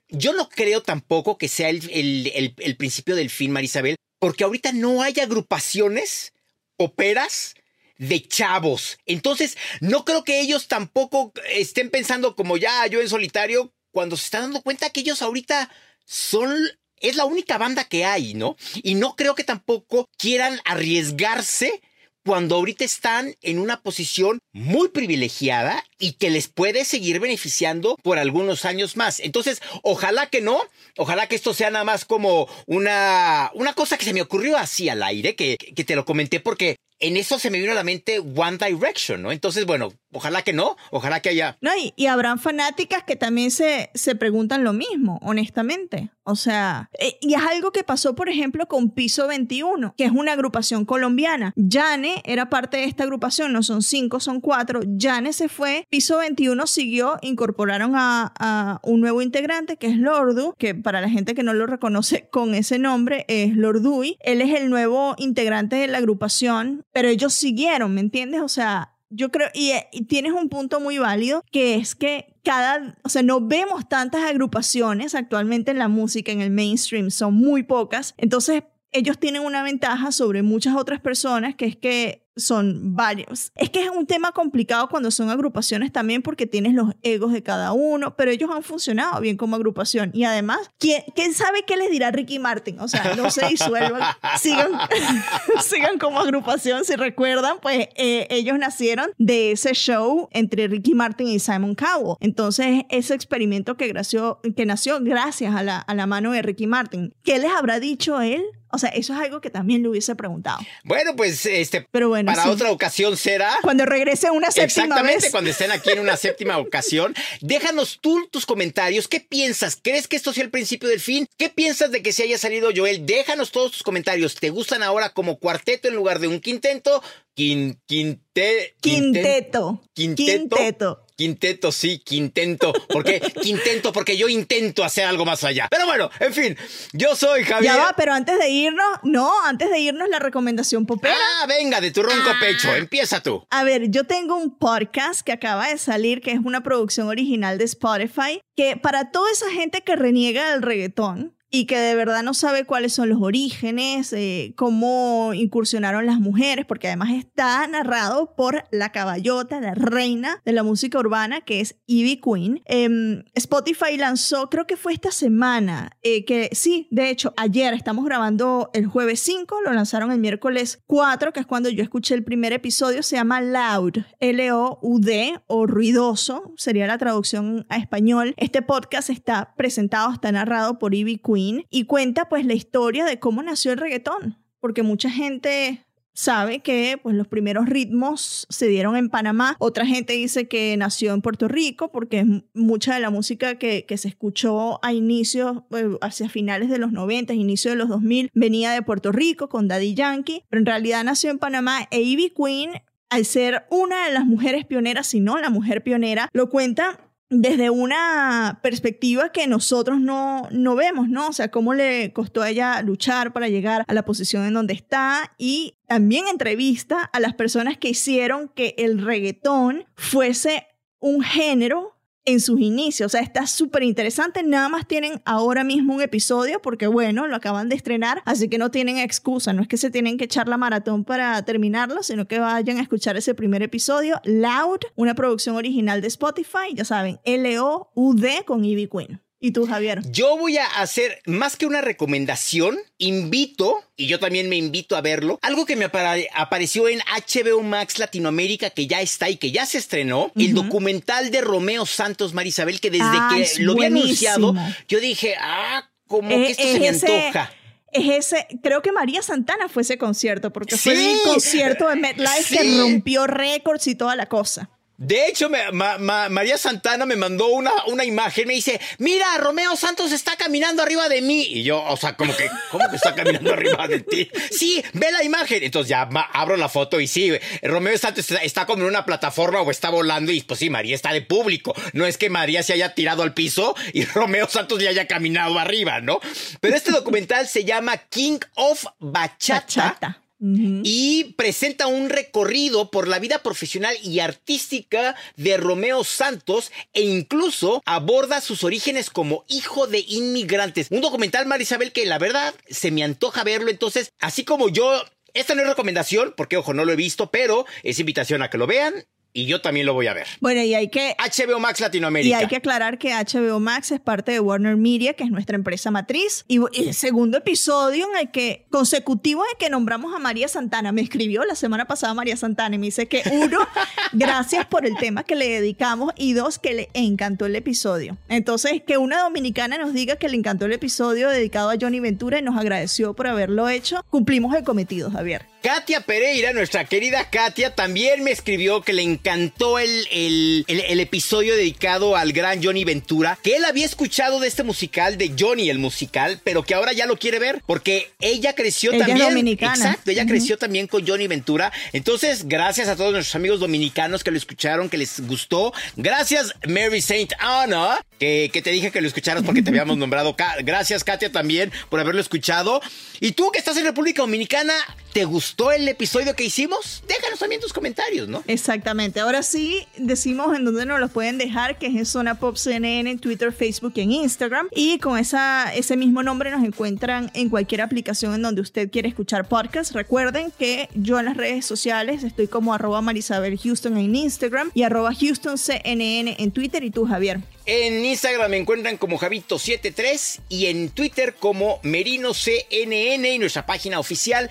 Yo 0.07 0.33
no 0.33 0.49
creo 0.49 0.81
tampoco 0.81 1.37
que 1.37 1.47
sea 1.47 1.69
el, 1.69 2.31
el- 2.33 2.77
principio 2.77 3.15
del 3.15 3.29
fin, 3.29 3.51
Marisabel, 3.51 3.95
porque 4.19 4.43
ahorita 4.43 4.71
no 4.71 5.03
hay 5.03 5.13
agrupaciones 5.21 6.33
operas 6.77 7.53
de 7.99 8.27
chavos. 8.27 8.97
Entonces, 9.05 9.57
no 9.81 10.05
creo 10.05 10.23
que 10.23 10.39
ellos 10.39 10.67
tampoco 10.67 11.31
estén 11.51 11.91
pensando 11.91 12.35
como 12.35 12.57
ya 12.57 12.87
yo 12.87 13.01
en 13.01 13.09
solitario, 13.09 13.71
cuando 13.91 14.17
se 14.17 14.25
están 14.25 14.43
dando 14.43 14.61
cuenta 14.61 14.89
que 14.89 15.01
ellos 15.01 15.21
ahorita 15.21 15.69
son... 16.05 16.55
Es 17.01 17.15
la 17.15 17.23
única 17.23 17.57
banda 17.57 17.85
que 17.85 18.03
hay, 18.03 18.33
¿no? 18.33 18.57
Y 18.83 18.95
no 18.95 19.15
creo 19.15 19.33
que 19.33 19.45
tampoco 19.45 20.09
quieran 20.17 20.59
arriesgarse 20.65 21.81
cuando 22.25 22.55
ahorita 22.55 22.83
están 22.83 23.35
en 23.41 23.59
una 23.59 23.81
posición 23.81 24.39
muy 24.51 24.89
privilegiada 24.89 25.83
y 25.97 26.13
que 26.13 26.29
les 26.29 26.49
puede 26.49 26.83
seguir 26.83 27.21
beneficiando 27.21 27.95
por 28.03 28.19
algunos 28.19 28.65
años 28.65 28.97
más. 28.97 29.21
Entonces, 29.21 29.61
ojalá 29.81 30.27
que 30.27 30.41
no, 30.41 30.61
ojalá 30.97 31.27
que 31.27 31.35
esto 31.35 31.53
sea 31.53 31.71
nada 31.71 31.85
más 31.85 32.03
como 32.03 32.49
una, 32.65 33.49
una 33.53 33.73
cosa 33.73 33.97
que 33.97 34.03
se 34.03 34.13
me 34.13 34.21
ocurrió 34.21 34.57
así 34.57 34.89
al 34.89 35.01
aire, 35.01 35.35
que, 35.35 35.57
que 35.57 35.83
te 35.85 35.95
lo 35.95 36.03
comenté 36.03 36.41
porque 36.41 36.75
en 36.99 37.17
eso 37.17 37.39
se 37.39 37.49
me 37.49 37.59
vino 37.59 37.71
a 37.71 37.75
la 37.75 37.83
mente 37.83 38.19
One 38.19 38.57
Direction, 38.57 39.21
¿no? 39.21 39.31
Entonces, 39.31 39.65
bueno, 39.65 39.93
ojalá 40.13 40.41
que 40.41 40.53
no, 40.53 40.75
ojalá 40.91 41.21
que 41.21 41.29
haya. 41.29 41.57
No, 41.61 41.71
y, 41.75 41.93
y 41.95 42.07
habrán 42.07 42.39
fanáticas 42.39 43.03
que 43.03 43.15
también 43.15 43.51
se, 43.51 43.89
se 43.93 44.15
preguntan 44.15 44.63
lo 44.63 44.73
mismo, 44.73 45.19
honestamente. 45.21 46.11
O 46.29 46.35
sea, 46.35 46.91
eh, 46.99 47.17
y 47.21 47.33
es 47.33 47.41
algo 47.41 47.71
que 47.71 47.83
pasó, 47.83 48.13
por 48.13 48.29
ejemplo, 48.29 48.67
con 48.67 48.91
Piso 48.91 49.27
21, 49.27 49.95
que 49.97 50.05
es 50.05 50.11
una 50.11 50.33
agrupación 50.33 50.85
colombiana. 50.85 51.53
Yane 51.55 52.21
era 52.23 52.49
parte 52.49 52.77
de 52.77 52.83
esta 52.83 53.03
agrupación, 53.03 53.51
no 53.51 53.63
son 53.63 53.81
cinco, 53.81 54.19
son 54.19 54.39
cuatro. 54.39 54.81
Yane 54.85 55.33
se 55.33 55.49
fue, 55.49 55.87
Piso 55.89 56.19
21 56.19 56.67
siguió, 56.67 57.17
incorporaron 57.23 57.95
a, 57.95 58.31
a 58.37 58.79
un 58.83 59.01
nuevo 59.01 59.23
integrante 59.23 59.77
que 59.77 59.87
es 59.87 59.97
Lordu, 59.97 60.53
que 60.57 60.75
para 60.75 61.01
la 61.01 61.09
gente 61.09 61.33
que 61.33 61.41
no 61.41 61.53
lo 61.53 61.65
reconoce 61.65 62.27
con 62.31 62.53
ese 62.53 62.77
nombre 62.77 63.25
es 63.27 63.55
Lordui. 63.55 64.17
Él 64.19 64.41
es 64.41 64.53
el 64.53 64.69
nuevo 64.69 65.15
integrante 65.17 65.77
de 65.77 65.87
la 65.87 65.97
agrupación, 65.97 66.85
pero 66.91 67.07
ellos 67.07 67.33
siguieron, 67.33 67.95
¿me 67.95 68.01
entiendes? 68.01 68.41
O 68.41 68.49
sea, 68.49 68.93
yo 69.09 69.31
creo, 69.31 69.49
y, 69.53 69.71
y, 69.91 70.05
tienes 70.05 70.33
un 70.33 70.49
punto 70.49 70.79
muy 70.79 70.97
válido, 70.97 71.43
que 71.51 71.75
es 71.75 71.95
que 71.95 72.35
cada, 72.43 72.97
o 73.03 73.09
sea, 73.09 73.23
no 73.23 73.41
vemos 73.41 73.87
tantas 73.87 74.23
agrupaciones 74.23 75.15
actualmente 75.15 75.71
en 75.71 75.79
la 75.79 75.87
música, 75.87 76.31
en 76.31 76.41
el 76.41 76.51
mainstream, 76.51 77.11
son 77.11 77.33
muy 77.33 77.63
pocas. 77.63 78.13
Entonces, 78.17 78.63
ellos 78.91 79.19
tienen 79.19 79.43
una 79.43 79.63
ventaja 79.63 80.11
sobre 80.11 80.41
muchas 80.41 80.75
otras 80.75 80.99
personas, 80.99 81.55
que 81.55 81.65
es 81.65 81.75
que 81.75 82.28
son 82.39 82.95
varios. 82.95 83.51
Es 83.55 83.69
que 83.69 83.83
es 83.83 83.89
un 83.89 84.05
tema 84.05 84.31
complicado 84.31 84.89
cuando 84.89 85.11
son 85.11 85.29
agrupaciones 85.29 85.91
también 85.91 86.21
porque 86.21 86.47
tienes 86.47 86.73
los 86.73 86.93
egos 87.01 87.33
de 87.33 87.43
cada 87.43 87.73
uno, 87.73 88.15
pero 88.15 88.31
ellos 88.31 88.49
han 88.53 88.63
funcionado 88.63 89.19
bien 89.21 89.37
como 89.37 89.55
agrupación. 89.55 90.11
Y 90.13 90.23
además, 90.23 90.71
¿quién, 90.77 91.03
quién 91.15 91.33
sabe 91.33 91.63
qué 91.65 91.77
les 91.77 91.91
dirá 91.91 92.11
Ricky 92.11 92.39
Martin? 92.39 92.79
O 92.79 92.87
sea, 92.87 93.15
no 93.15 93.29
se 93.31 93.45
disuelvan, 93.47 94.01
sigan, 94.39 94.71
sigan 95.61 95.99
como 95.99 96.19
agrupación. 96.19 96.85
Si 96.85 96.95
recuerdan, 96.95 97.57
pues 97.61 97.89
eh, 97.95 98.27
ellos 98.29 98.57
nacieron 98.57 99.11
de 99.17 99.51
ese 99.51 99.73
show 99.73 100.29
entre 100.31 100.67
Ricky 100.67 100.93
Martin 100.93 101.27
y 101.27 101.39
Simon 101.39 101.75
Cowell. 101.75 102.17
Entonces, 102.19 102.83
ese 102.89 103.13
experimento 103.13 103.77
que, 103.77 103.87
gració, 103.87 104.39
que 104.55 104.65
nació 104.65 104.99
gracias 105.01 105.55
a 105.55 105.63
la, 105.63 105.79
a 105.79 105.93
la 105.95 106.07
mano 106.07 106.31
de 106.31 106.41
Ricky 106.41 106.67
Martin. 106.67 107.13
¿Qué 107.23 107.39
les 107.39 107.51
habrá 107.51 107.79
dicho 107.79 108.21
él? 108.21 108.43
O 108.71 108.77
sea, 108.77 108.89
eso 108.89 109.13
es 109.13 109.19
algo 109.19 109.41
que 109.41 109.49
también 109.49 109.81
le 109.81 109.89
hubiese 109.89 110.15
preguntado. 110.15 110.59
Bueno, 110.83 111.15
pues 111.15 111.45
este 111.45 111.87
Pero 111.91 112.09
bueno, 112.09 112.31
para 112.31 112.43
sí. 112.43 112.49
otra 112.49 112.71
ocasión 112.71 113.17
será. 113.17 113.55
Cuando 113.61 113.85
regrese 113.85 114.29
una 114.31 114.51
séptima 114.51 114.85
Exactamente, 114.85 115.23
vez. 115.23 115.31
cuando 115.31 115.49
estén 115.49 115.71
aquí 115.71 115.91
en 115.91 115.99
una 115.99 116.17
séptima 116.17 116.57
ocasión. 116.57 117.13
Déjanos 117.41 117.99
tú 118.01 118.27
tus 118.31 118.45
comentarios. 118.45 119.07
¿Qué 119.07 119.19
piensas? 119.19 119.77
¿Crees 119.81 120.07
que 120.07 120.15
esto 120.15 120.33
sea 120.33 120.43
el 120.43 120.51
principio 120.51 120.89
del 120.89 120.99
fin? 120.99 121.27
¿Qué 121.37 121.49
piensas 121.49 121.91
de 121.91 122.01
que 122.01 122.11
se 122.13 122.23
haya 122.23 122.37
salido 122.37 122.69
Joel? 122.75 123.05
Déjanos 123.05 123.51
todos 123.51 123.71
tus 123.71 123.83
comentarios. 123.83 124.35
¿Te 124.35 124.49
gustan 124.49 124.83
ahora 124.83 125.09
como 125.13 125.37
cuarteto 125.39 125.87
en 125.87 125.95
lugar 125.95 126.19
de 126.19 126.27
un 126.27 126.39
quinteto? 126.39 127.01
Quin, 127.33 127.79
quinte, 127.85 128.75
Quinteto. 128.81 129.81
Quinteto. 129.93 130.55
Quinteto. 130.57 131.05
Quinteto, 131.19 131.73
sí, 131.73 131.99
quintento. 131.99 132.71
¿Por 132.87 133.03
qué? 133.03 133.19
Quintento, 133.19 133.91
porque 133.91 134.15
yo 134.15 134.29
intento 134.29 134.85
hacer 134.85 135.03
algo 135.03 135.25
más 135.25 135.43
allá. 135.43 135.67
Pero 135.69 135.85
bueno, 135.85 136.09
en 136.21 136.33
fin, 136.33 136.57
yo 136.93 137.13
soy 137.13 137.43
Javier. 137.43 137.73
Ya 137.73 137.77
va, 137.77 137.93
pero 137.97 138.13
antes 138.13 138.39
de 138.39 138.47
irnos, 138.47 138.87
no, 139.03 139.29
antes 139.43 139.69
de 139.69 139.79
irnos 139.79 140.07
la 140.07 140.19
recomendación 140.19 140.85
popera. 140.85 141.13
Ah, 141.41 141.45
venga, 141.45 141.81
de 141.81 141.91
tu 141.91 142.03
ronco 142.03 142.29
pecho, 142.39 142.73
empieza 142.73 143.21
tú. 143.21 143.45
A 143.49 143.65
ver, 143.65 143.89
yo 143.89 144.05
tengo 144.05 144.37
un 144.37 144.57
podcast 144.57 145.19
que 145.19 145.33
acaba 145.33 145.67
de 145.67 145.77
salir, 145.77 146.21
que 146.21 146.31
es 146.31 146.39
una 146.41 146.63
producción 146.63 147.09
original 147.09 147.57
de 147.57 147.65
Spotify, 147.65 148.39
que 148.55 148.77
para 148.77 149.11
toda 149.11 149.29
esa 149.29 149.51
gente 149.51 149.81
que 149.81 149.97
reniega 149.97 150.51
del 150.51 150.61
reggaetón 150.61 151.35
y 151.51 151.65
que 151.65 151.77
de 151.77 151.95
verdad 151.95 152.23
no 152.23 152.33
sabe 152.33 152.65
cuáles 152.65 152.93
son 152.93 153.09
los 153.09 153.21
orígenes, 153.21 154.13
eh, 154.13 154.53
cómo 154.55 155.31
incursionaron 155.33 156.05
las 156.05 156.19
mujeres, 156.19 156.65
porque 156.65 156.87
además 156.87 157.11
está 157.11 157.65
narrado 157.67 158.35
por 158.35 158.65
la 158.71 158.91
caballota, 158.91 159.59
la 159.59 159.73
reina 159.73 160.41
de 160.45 160.53
la 160.53 160.63
música 160.63 160.99
urbana, 160.99 161.41
que 161.41 161.59
es 161.59 161.75
Ivy 161.87 162.21
Queen. 162.21 162.61
Eh, 162.65 163.23
Spotify 163.33 163.97
lanzó, 163.97 164.49
creo 164.49 164.67
que 164.67 164.77
fue 164.77 164.93
esta 164.93 165.11
semana, 165.11 165.97
eh, 166.03 166.23
que 166.25 166.49
sí, 166.51 166.87
de 166.91 167.09
hecho, 167.09 167.33
ayer 167.35 167.73
estamos 167.73 168.05
grabando 168.05 168.69
el 168.73 168.85
jueves 168.85 169.19
5, 169.21 169.61
lo 169.61 169.73
lanzaron 169.73 170.11
el 170.11 170.19
miércoles 170.19 170.83
4, 170.85 171.33
que 171.33 171.39
es 171.39 171.47
cuando 171.47 171.69
yo 171.69 171.81
escuché 171.81 172.13
el 172.13 172.23
primer 172.23 172.53
episodio, 172.53 173.01
se 173.01 173.15
llama 173.15 173.41
Loud, 173.41 173.97
L-O-U-D, 174.19 175.41
o 175.47 175.65
ruidoso, 175.65 176.53
sería 176.57 176.85
la 176.85 176.97
traducción 176.97 177.65
a 177.69 177.77
español. 177.77 178.35
Este 178.37 178.61
podcast 178.61 179.09
está 179.09 179.55
presentado, 179.55 180.13
está 180.13 180.31
narrado 180.31 180.77
por 180.77 180.93
Ivy 180.93 181.17
Queen 181.17 181.38
y 181.69 181.85
cuenta 181.85 182.29
pues 182.29 182.45
la 182.45 182.53
historia 182.53 183.05
de 183.05 183.19
cómo 183.19 183.43
nació 183.43 183.71
el 183.71 183.77
reggaetón, 183.79 184.37
porque 184.59 184.83
mucha 184.83 185.09
gente 185.09 185.85
sabe 186.19 186.59
que 186.59 186.99
pues 187.01 187.15
los 187.15 187.27
primeros 187.27 187.67
ritmos 187.67 188.45
se 188.49 188.67
dieron 188.67 188.97
en 188.97 189.09
Panamá, 189.09 189.55
otra 189.57 189.85
gente 189.85 190.13
dice 190.13 190.49
que 190.49 190.75
nació 190.75 191.13
en 191.13 191.21
Puerto 191.21 191.47
Rico 191.47 191.93
porque 191.93 192.43
mucha 192.53 192.93
de 192.93 192.99
la 192.99 193.09
música 193.09 193.55
que, 193.55 193.85
que 193.85 193.97
se 193.97 194.09
escuchó 194.09 194.83
a 194.83 194.91
inicios, 194.91 195.63
eh, 195.71 195.97
hacia 196.01 196.27
finales 196.27 196.69
de 196.69 196.77
los 196.77 196.91
90, 196.91 197.33
inicio 197.33 197.71
de 197.71 197.77
los 197.77 197.87
2000, 197.87 198.31
venía 198.33 198.71
de 198.71 198.81
Puerto 198.81 199.13
Rico 199.13 199.47
con 199.47 199.69
Daddy 199.69 199.93
Yankee, 199.93 200.43
pero 200.49 200.59
en 200.59 200.65
realidad 200.65 201.05
nació 201.05 201.31
en 201.31 201.39
Panamá. 201.39 201.87
E 201.89 202.01
Ivy 202.01 202.33
Queen, 202.35 202.71
al 203.09 203.23
ser 203.23 203.65
una 203.71 204.05
de 204.05 204.13
las 204.13 204.25
mujeres 204.25 204.65
pioneras, 204.65 205.07
si 205.07 205.21
no 205.21 205.37
la 205.37 205.49
mujer 205.49 205.83
pionera, 205.83 206.29
lo 206.33 206.49
cuenta 206.49 207.08
desde 207.29 207.69
una 207.69 208.59
perspectiva 208.63 209.31
que 209.31 209.47
nosotros 209.47 209.99
no, 209.99 210.47
no 210.51 210.75
vemos, 210.75 211.09
¿no? 211.09 211.27
O 211.27 211.33
sea, 211.33 211.51
cómo 211.51 211.73
le 211.73 212.11
costó 212.11 212.41
a 212.41 212.49
ella 212.49 212.81
luchar 212.81 213.33
para 213.33 213.47
llegar 213.47 213.83
a 213.87 213.93
la 213.93 214.03
posición 214.03 214.45
en 214.45 214.53
donde 214.53 214.73
está 214.73 215.33
y 215.37 215.77
también 215.87 216.27
entrevista 216.27 217.01
a 217.01 217.19
las 217.19 217.35
personas 217.35 217.77
que 217.77 217.89
hicieron 217.89 218.49
que 218.49 218.73
el 218.77 218.99
reggaetón 219.01 219.85
fuese 219.95 220.67
un 220.99 221.21
género 221.21 221.98
en 222.25 222.39
sus 222.39 222.59
inicios. 222.59 223.07
O 223.07 223.09
sea, 223.09 223.21
está 223.21 223.47
súper 223.47 223.83
interesante. 223.83 224.43
Nada 224.43 224.69
más 224.69 224.87
tienen 224.87 225.21
ahora 225.25 225.63
mismo 225.63 225.95
un 225.95 226.01
episodio 226.01 226.61
porque, 226.61 226.87
bueno, 226.87 227.27
lo 227.27 227.35
acaban 227.35 227.69
de 227.69 227.75
estrenar, 227.75 228.21
así 228.25 228.49
que 228.49 228.57
no 228.57 228.71
tienen 228.71 228.97
excusa. 228.97 229.53
No 229.53 229.61
es 229.61 229.67
que 229.67 229.77
se 229.77 229.89
tienen 229.89 230.17
que 230.17 230.25
echar 230.25 230.47
la 230.47 230.57
maratón 230.57 231.03
para 231.05 231.43
terminarlo, 231.43 232.03
sino 232.03 232.27
que 232.27 232.39
vayan 232.39 232.77
a 232.77 232.81
escuchar 232.81 233.17
ese 233.17 233.33
primer 233.33 233.63
episodio. 233.63 234.21
Loud, 234.23 234.79
una 234.95 235.15
producción 235.15 235.55
original 235.55 236.01
de 236.01 236.07
Spotify, 236.07 236.73
ya 236.73 236.85
saben, 236.85 237.19
L-O-U-D 237.23 238.43
con 238.45 238.65
Ivy 238.65 238.87
Queen. 238.87 239.21
¿Y 239.41 239.51
tú, 239.51 239.65
Javier? 239.65 240.01
Yo 240.11 240.37
voy 240.37 240.57
a 240.57 240.65
hacer 240.65 241.21
más 241.25 241.55
que 241.55 241.65
una 241.65 241.79
recomendación, 241.79 242.77
invito, 242.97 243.81
y 243.95 244.07
yo 244.07 244.19
también 244.19 244.49
me 244.49 244.57
invito 244.57 244.97
a 244.97 245.01
verlo, 245.01 245.39
algo 245.41 245.65
que 245.65 245.77
me 245.77 245.85
apare 245.85 246.29
apareció 246.35 246.89
en 246.89 246.99
HBO 246.99 247.63
Max 247.63 247.99
Latinoamérica, 247.99 248.69
que 248.69 248.87
ya 248.87 248.99
está 248.99 249.29
y 249.29 249.37
que 249.37 249.51
ya 249.51 249.65
se 249.65 249.77
estrenó, 249.77 250.25
uh 250.25 250.31
-huh. 250.35 250.45
el 250.45 250.53
documental 250.53 251.31
de 251.31 251.39
Romeo 251.39 251.85
Santos 251.85 252.33
Marisabel, 252.33 252.81
que 252.81 252.91
desde 252.91 253.05
ah, 253.05 253.29
que 253.33 253.63
lo 253.63 253.73
había 253.73 253.87
anunciado, 253.87 254.53
yo 254.89 254.99
dije, 254.99 255.35
ah, 255.39 255.89
como 256.07 256.31
eh, 256.31 256.45
que 256.45 256.51
esto 256.51 256.63
se 256.63 256.79
me 256.79 256.87
ese... 256.89 257.07
antoja 257.07 257.53
es 257.91 258.27
ese, 258.33 258.47
creo 258.61 258.81
que 258.81 258.91
María 258.91 259.21
Santana 259.21 259.67
fue 259.67 259.81
ese 259.81 259.97
concierto, 259.97 260.51
porque 260.51 260.77
sí, 260.77 260.89
fue 260.89 261.13
el 261.13 261.19
concierto 261.23 261.89
de 261.89 261.95
MetLife 261.95 262.43
sí. 262.43 262.57
que 262.57 262.77
rompió 262.77 263.25
récords 263.27 263.87
y 263.87 263.95
toda 263.95 264.15
la 264.15 264.27
cosa. 264.27 264.69
De 264.99 265.27
hecho, 265.27 265.49
María 265.49 266.57
Santana 266.57 267.05
me 267.05 267.15
mandó 267.15 267.47
una, 267.47 267.71
una 267.87 268.03
imagen, 268.03 268.45
me 268.49 268.55
dice, 268.55 268.81
mira, 268.97 269.25
Romeo 269.37 269.77
Santos 269.77 270.11
está 270.11 270.35
caminando 270.35 270.83
arriba 270.83 271.07
de 271.07 271.21
mí. 271.21 271.43
Y 271.43 271.63
yo, 271.63 271.81
o 271.81 271.95
sea, 271.95 272.17
como 272.17 272.35
que, 272.35 272.49
¿cómo 272.69 272.83
que 272.89 272.97
está 272.97 273.15
caminando 273.15 273.53
arriba 273.53 273.87
de 273.87 274.01
ti? 274.01 274.29
Sí, 274.51 274.83
ve 274.91 275.09
la 275.13 275.23
imagen. 275.23 275.63
Entonces 275.63 275.89
ya 275.89 276.01
abro 276.33 276.57
la 276.57 276.67
foto 276.67 276.99
y 276.99 277.07
sí, 277.07 277.31
Romeo 277.63 277.97
Santos 277.97 278.29
está, 278.29 278.43
está, 278.43 278.65
como 278.65 278.83
en 278.83 278.89
una 278.89 279.05
plataforma 279.05 279.61
o 279.61 279.71
está 279.71 279.89
volando 279.89 280.33
y 280.33 280.41
pues 280.41 280.59
sí, 280.59 280.69
María 280.69 280.95
está 280.95 281.13
de 281.13 281.21
público. 281.21 281.73
No 281.93 282.05
es 282.05 282.17
que 282.17 282.29
María 282.29 282.61
se 282.61 282.73
haya 282.73 282.93
tirado 282.93 283.23
al 283.23 283.33
piso 283.33 283.75
y 283.93 284.03
Romeo 284.13 284.49
Santos 284.49 284.81
le 284.81 284.89
haya 284.89 285.07
caminado 285.07 285.59
arriba, 285.59 286.01
¿no? 286.01 286.19
Pero 286.59 286.75
este 286.75 286.91
documental 286.91 287.47
se 287.47 287.63
llama 287.63 287.95
King 287.95 288.39
of 288.55 288.83
Bachata. 288.99 289.61
Bachata. 289.61 290.28
Y 290.41 291.33
presenta 291.35 291.87
un 291.87 292.09
recorrido 292.09 292.91
por 292.91 293.07
la 293.07 293.19
vida 293.19 293.43
profesional 293.43 293.95
y 294.03 294.19
artística 294.19 295.15
de 295.35 295.57
Romeo 295.57 296.03
Santos 296.03 296.71
e 296.93 297.01
incluso 297.01 297.81
aborda 297.85 298.39
sus 298.39 298.63
orígenes 298.63 299.09
como 299.09 299.43
hijo 299.49 299.87
de 299.87 300.05
inmigrantes. 300.07 300.87
Un 300.91 301.01
documental, 301.01 301.45
Marisabel, 301.45 301.91
que 301.91 302.05
la 302.05 302.19
verdad 302.19 302.53
se 302.69 302.91
me 302.91 303.03
antoja 303.03 303.43
verlo. 303.43 303.69
Entonces, 303.69 304.13
así 304.19 304.45
como 304.45 304.69
yo, 304.69 305.03
esta 305.33 305.55
no 305.55 305.61
es 305.61 305.67
recomendación, 305.67 306.33
porque 306.37 306.57
ojo, 306.57 306.73
no 306.73 306.85
lo 306.85 306.93
he 306.93 306.97
visto, 306.97 307.31
pero 307.31 307.65
es 307.83 307.99
invitación 307.99 308.41
a 308.41 308.49
que 308.49 308.57
lo 308.57 308.67
vean 308.67 309.05
y 309.31 309.45
yo 309.45 309.61
también 309.61 309.85
lo 309.85 309.93
voy 309.93 310.07
a 310.07 310.13
ver. 310.13 310.27
Bueno, 310.39 310.61
y 310.63 310.73
hay 310.73 310.89
que 310.89 311.15
HBO 311.19 311.59
Max 311.59 311.79
Y 311.79 311.83
Latinoamérica. 311.83 312.37
hay 312.39 312.47
que 312.47 312.55
aclarar 312.55 312.97
que 312.97 313.13
HBO 313.13 313.59
Max 313.59 313.91
es 313.91 313.99
parte 313.99 314.31
de 314.31 314.39
Warner 314.39 314.75
Media, 314.75 315.13
que 315.13 315.23
es 315.23 315.29
nuestra 315.31 315.55
empresa 315.55 315.91
matriz. 315.91 316.45
Y, 316.47 316.59
y 316.73 316.87
el 316.87 316.93
segundo 316.93 317.37
episodio 317.37 318.07
en 318.11 318.17
el 318.17 318.31
que, 318.31 318.65
consecutivo 318.71 319.43
en 319.43 319.49
el 319.51 319.57
que 319.57 319.69
nombramos 319.69 320.15
a 320.15 320.19
María 320.19 320.47
Santana. 320.47 320.91
Me 320.91 321.01
escribió 321.01 321.43
la 321.45 321.55
semana 321.55 321.85
pasada 321.85 322.13
María 322.13 322.37
Santana 322.37 322.75
y 322.75 322.79
me 322.79 322.87
dice 322.87 323.07
que, 323.07 323.21
uno, 323.31 323.59
gracias 324.13 324.65
por 324.65 324.85
el 324.85 324.97
tema 324.97 325.23
que 325.23 325.35
le 325.35 325.47
dedicamos 325.47 326.11
y 326.15 326.33
dos, 326.33 326.57
que 326.57 326.73
le 326.73 326.89
encantó 326.93 327.45
el 327.45 327.55
episodio. 327.55 328.17
Entonces, 328.29 328.81
que 328.85 328.97
una 328.97 329.21
dominicana 329.21 329.77
nos 329.77 329.93
diga 329.93 330.15
que 330.15 330.27
le 330.27 330.37
encantó 330.37 330.65
el 330.65 330.73
episodio 330.73 331.29
dedicado 331.29 331.69
a 331.69 331.75
Johnny 331.79 331.99
Ventura 331.99 332.39
y 332.39 332.41
nos 332.41 332.57
agradeció 332.57 333.13
por 333.13 333.27
haberlo 333.27 333.69
hecho, 333.69 334.03
cumplimos 334.09 334.55
el 334.55 334.63
cometido, 334.63 335.11
Javier. 335.11 335.45
Katia 335.61 336.01
Pereira, 336.01 336.53
nuestra 336.53 336.85
querida 336.85 337.29
Katia, 337.29 337.75
también 337.75 338.23
me 338.23 338.31
escribió 338.31 338.81
que 338.81 338.93
le 338.93 339.01
encantó 339.01 339.77
el, 339.77 340.07
el, 340.11 340.63
el- 340.67 340.79
el 340.79 340.99
episodio 341.01 341.55
dedicado 341.55 342.15
al 342.15 342.31
gran 342.31 342.63
Johnny 342.63 342.85
Ventura, 342.85 343.37
que 343.43 343.57
él 343.57 343.65
había 343.65 343.85
escuchado 343.85 344.39
de 344.39 344.47
este 344.47 344.63
musical, 344.63 345.17
de 345.17 345.33
Johnny 345.37 345.69
el 345.69 345.77
musical, 345.77 346.39
pero 346.45 346.63
que 346.63 346.75
ahora 346.75 346.93
ya 346.93 347.05
lo 347.05 347.17
quiere 347.17 347.39
ver, 347.39 347.61
porque 347.65 348.09
ella 348.21 348.53
creció 348.55 348.91
Ella 348.93 349.01
es 349.01 349.07
también. 349.07 349.27
dominicana. 349.29 349.73
Exacto, 349.75 350.11
ella 350.11 350.25
creció 350.25 350.57
también 350.57 350.87
con 350.87 351.05
Johnny 351.05 351.27
Ventura. 351.27 351.73
Entonces, 351.91 352.47
gracias 352.47 352.87
a 352.87 352.95
todos 352.95 353.11
nuestros 353.11 353.35
amigos 353.35 353.59
dominicanos 353.59 354.23
que 354.23 354.31
lo 354.31 354.37
escucharon, 354.37 354.89
que 354.89 354.97
les 354.97 355.19
gustó. 355.27 355.73
Gracias, 355.97 356.53
Mary 356.67 357.01
Saint 357.01 357.33
Anna, 357.37 357.99
que, 358.17 358.49
que 358.53 358.61
te 358.61 358.71
dije 358.71 358.91
que 358.91 359.01
lo 359.01 359.07
escucharas 359.07 359.43
porque 359.43 359.61
te 359.61 359.69
habíamos 359.71 359.97
nombrado. 359.97 360.35
Gracias, 360.63 361.03
Katia, 361.03 361.31
también 361.31 361.71
por 361.89 361.99
haberlo 361.99 362.21
escuchado. 362.21 362.81
Y 363.19 363.33
tú 363.33 363.51
que 363.51 363.59
estás 363.59 363.75
en 363.75 363.83
República 363.83 364.21
Dominicana, 364.21 364.73
¿te 365.11 365.25
gustó 365.25 365.48
el 365.71 365.87
episodio 365.87 366.35
que 366.35 366.43
hicimos? 366.43 367.03
Déjanos 367.07 367.39
también 367.39 367.61
tus 367.61 367.73
comentarios, 367.73 368.27
¿no? 368.27 368.43
Exactamente. 368.47 369.19
Ahora 369.19 369.43
sí, 369.43 369.85
decimos 369.97 370.55
en 370.55 370.65
dónde 370.65 370.85
nos 370.85 370.99
los 370.99 371.11
pueden 371.11 371.37
dejar, 371.37 371.77
que 371.77 371.87
es 371.87 371.95
en 371.95 372.05
Zona 372.05 372.39
Pop 372.39 372.55
CNN, 372.55 373.09
en 373.09 373.19
Twitter, 373.19 373.51
Facebook 373.51 373.93
y 373.95 374.01
en 374.01 374.11
Instagram. 374.11 374.67
Y 374.71 374.99
con 374.99 375.17
esa, 375.17 375.73
ese 375.73 375.97
mismo 375.97 376.23
nombre 376.23 376.51
nos 376.51 376.63
encuentran 376.63 377.31
en 377.33 377.49
cualquier 377.49 377.81
aplicación 377.81 378.33
en 378.33 378.41
donde 378.41 378.61
usted 378.61 378.89
quiere 378.89 379.09
escuchar 379.09 379.47
podcast. 379.47 379.91
Recuerden 379.93 380.51
que 380.57 380.89
yo 380.95 381.19
en 381.19 381.25
las 381.25 381.37
redes 381.37 381.65
sociales 381.65 382.23
estoy 382.23 382.47
como 382.47 382.73
arroba 382.73 383.01
Marisabel 383.01 383.57
Houston 383.57 383.97
en 383.97 384.15
Instagram 384.15 384.71
y 384.73 384.83
arroba 384.83 385.13
Houston 385.13 385.57
CNN 385.57 386.35
en 386.39 386.51
Twitter. 386.51 386.83
Y 386.83 386.91
tú, 386.91 387.05
Javier. 387.05 387.39
En 387.71 388.03
Instagram 388.03 388.49
me 388.49 388.57
encuentran 388.57 388.97
como 388.97 389.19
Javito73 389.19 390.39
y 390.49 390.65
en 390.65 390.89
Twitter 390.89 391.35
como 391.37 391.79
MerinoCNN 391.83 393.25
y 393.25 393.37
nuestra 393.37 393.67
página 393.67 393.99
oficial 393.99 394.49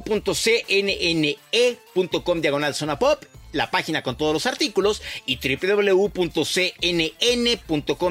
www.cnne.com 0.00 2.40
diagonal 2.40 2.74
zona 2.74 2.98
pop. 2.98 3.22
La 3.52 3.68
página 3.72 4.04
con 4.04 4.16
todos 4.16 4.32
los 4.32 4.46
artículos 4.46 5.02
y 5.26 5.40
www.cnn.com 5.42 6.16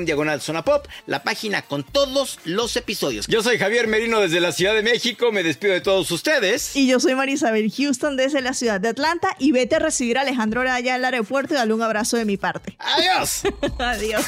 diagonal 0.05 0.41
zona 0.41 0.65
pop, 0.65 0.85
la 1.05 1.23
página 1.23 1.61
con 1.61 1.85
todos 1.85 2.39
los 2.43 2.75
episodios. 2.75 3.25
Yo 3.27 3.41
soy 3.41 3.57
Javier 3.57 3.87
Merino 3.87 4.19
desde 4.19 4.41
la 4.41 4.51
Ciudad 4.51 4.75
de 4.75 4.83
México, 4.83 5.31
me 5.31 5.41
despido 5.41 5.71
de 5.71 5.79
todos 5.79 6.11
ustedes. 6.11 6.75
Y 6.75 6.87
yo 6.87 6.99
soy 6.99 7.15
Marisabel 7.15 7.71
Houston 7.71 8.17
desde 8.17 8.41
la 8.41 8.53
ciudad 8.53 8.81
de 8.81 8.89
Atlanta. 8.89 9.29
Y 9.39 9.53
vete 9.53 9.77
a 9.77 9.79
recibir 9.79 10.17
a 10.17 10.21
Alejandro 10.21 10.59
Araya 10.59 10.95
al 10.95 11.05
aeropuerto 11.05 11.53
y 11.53 11.57
dale 11.57 11.73
un 11.73 11.83
abrazo 11.83 12.17
de 12.17 12.25
mi 12.25 12.35
parte. 12.35 12.75
Adiós. 12.79 13.43
Adiós. 13.79 14.25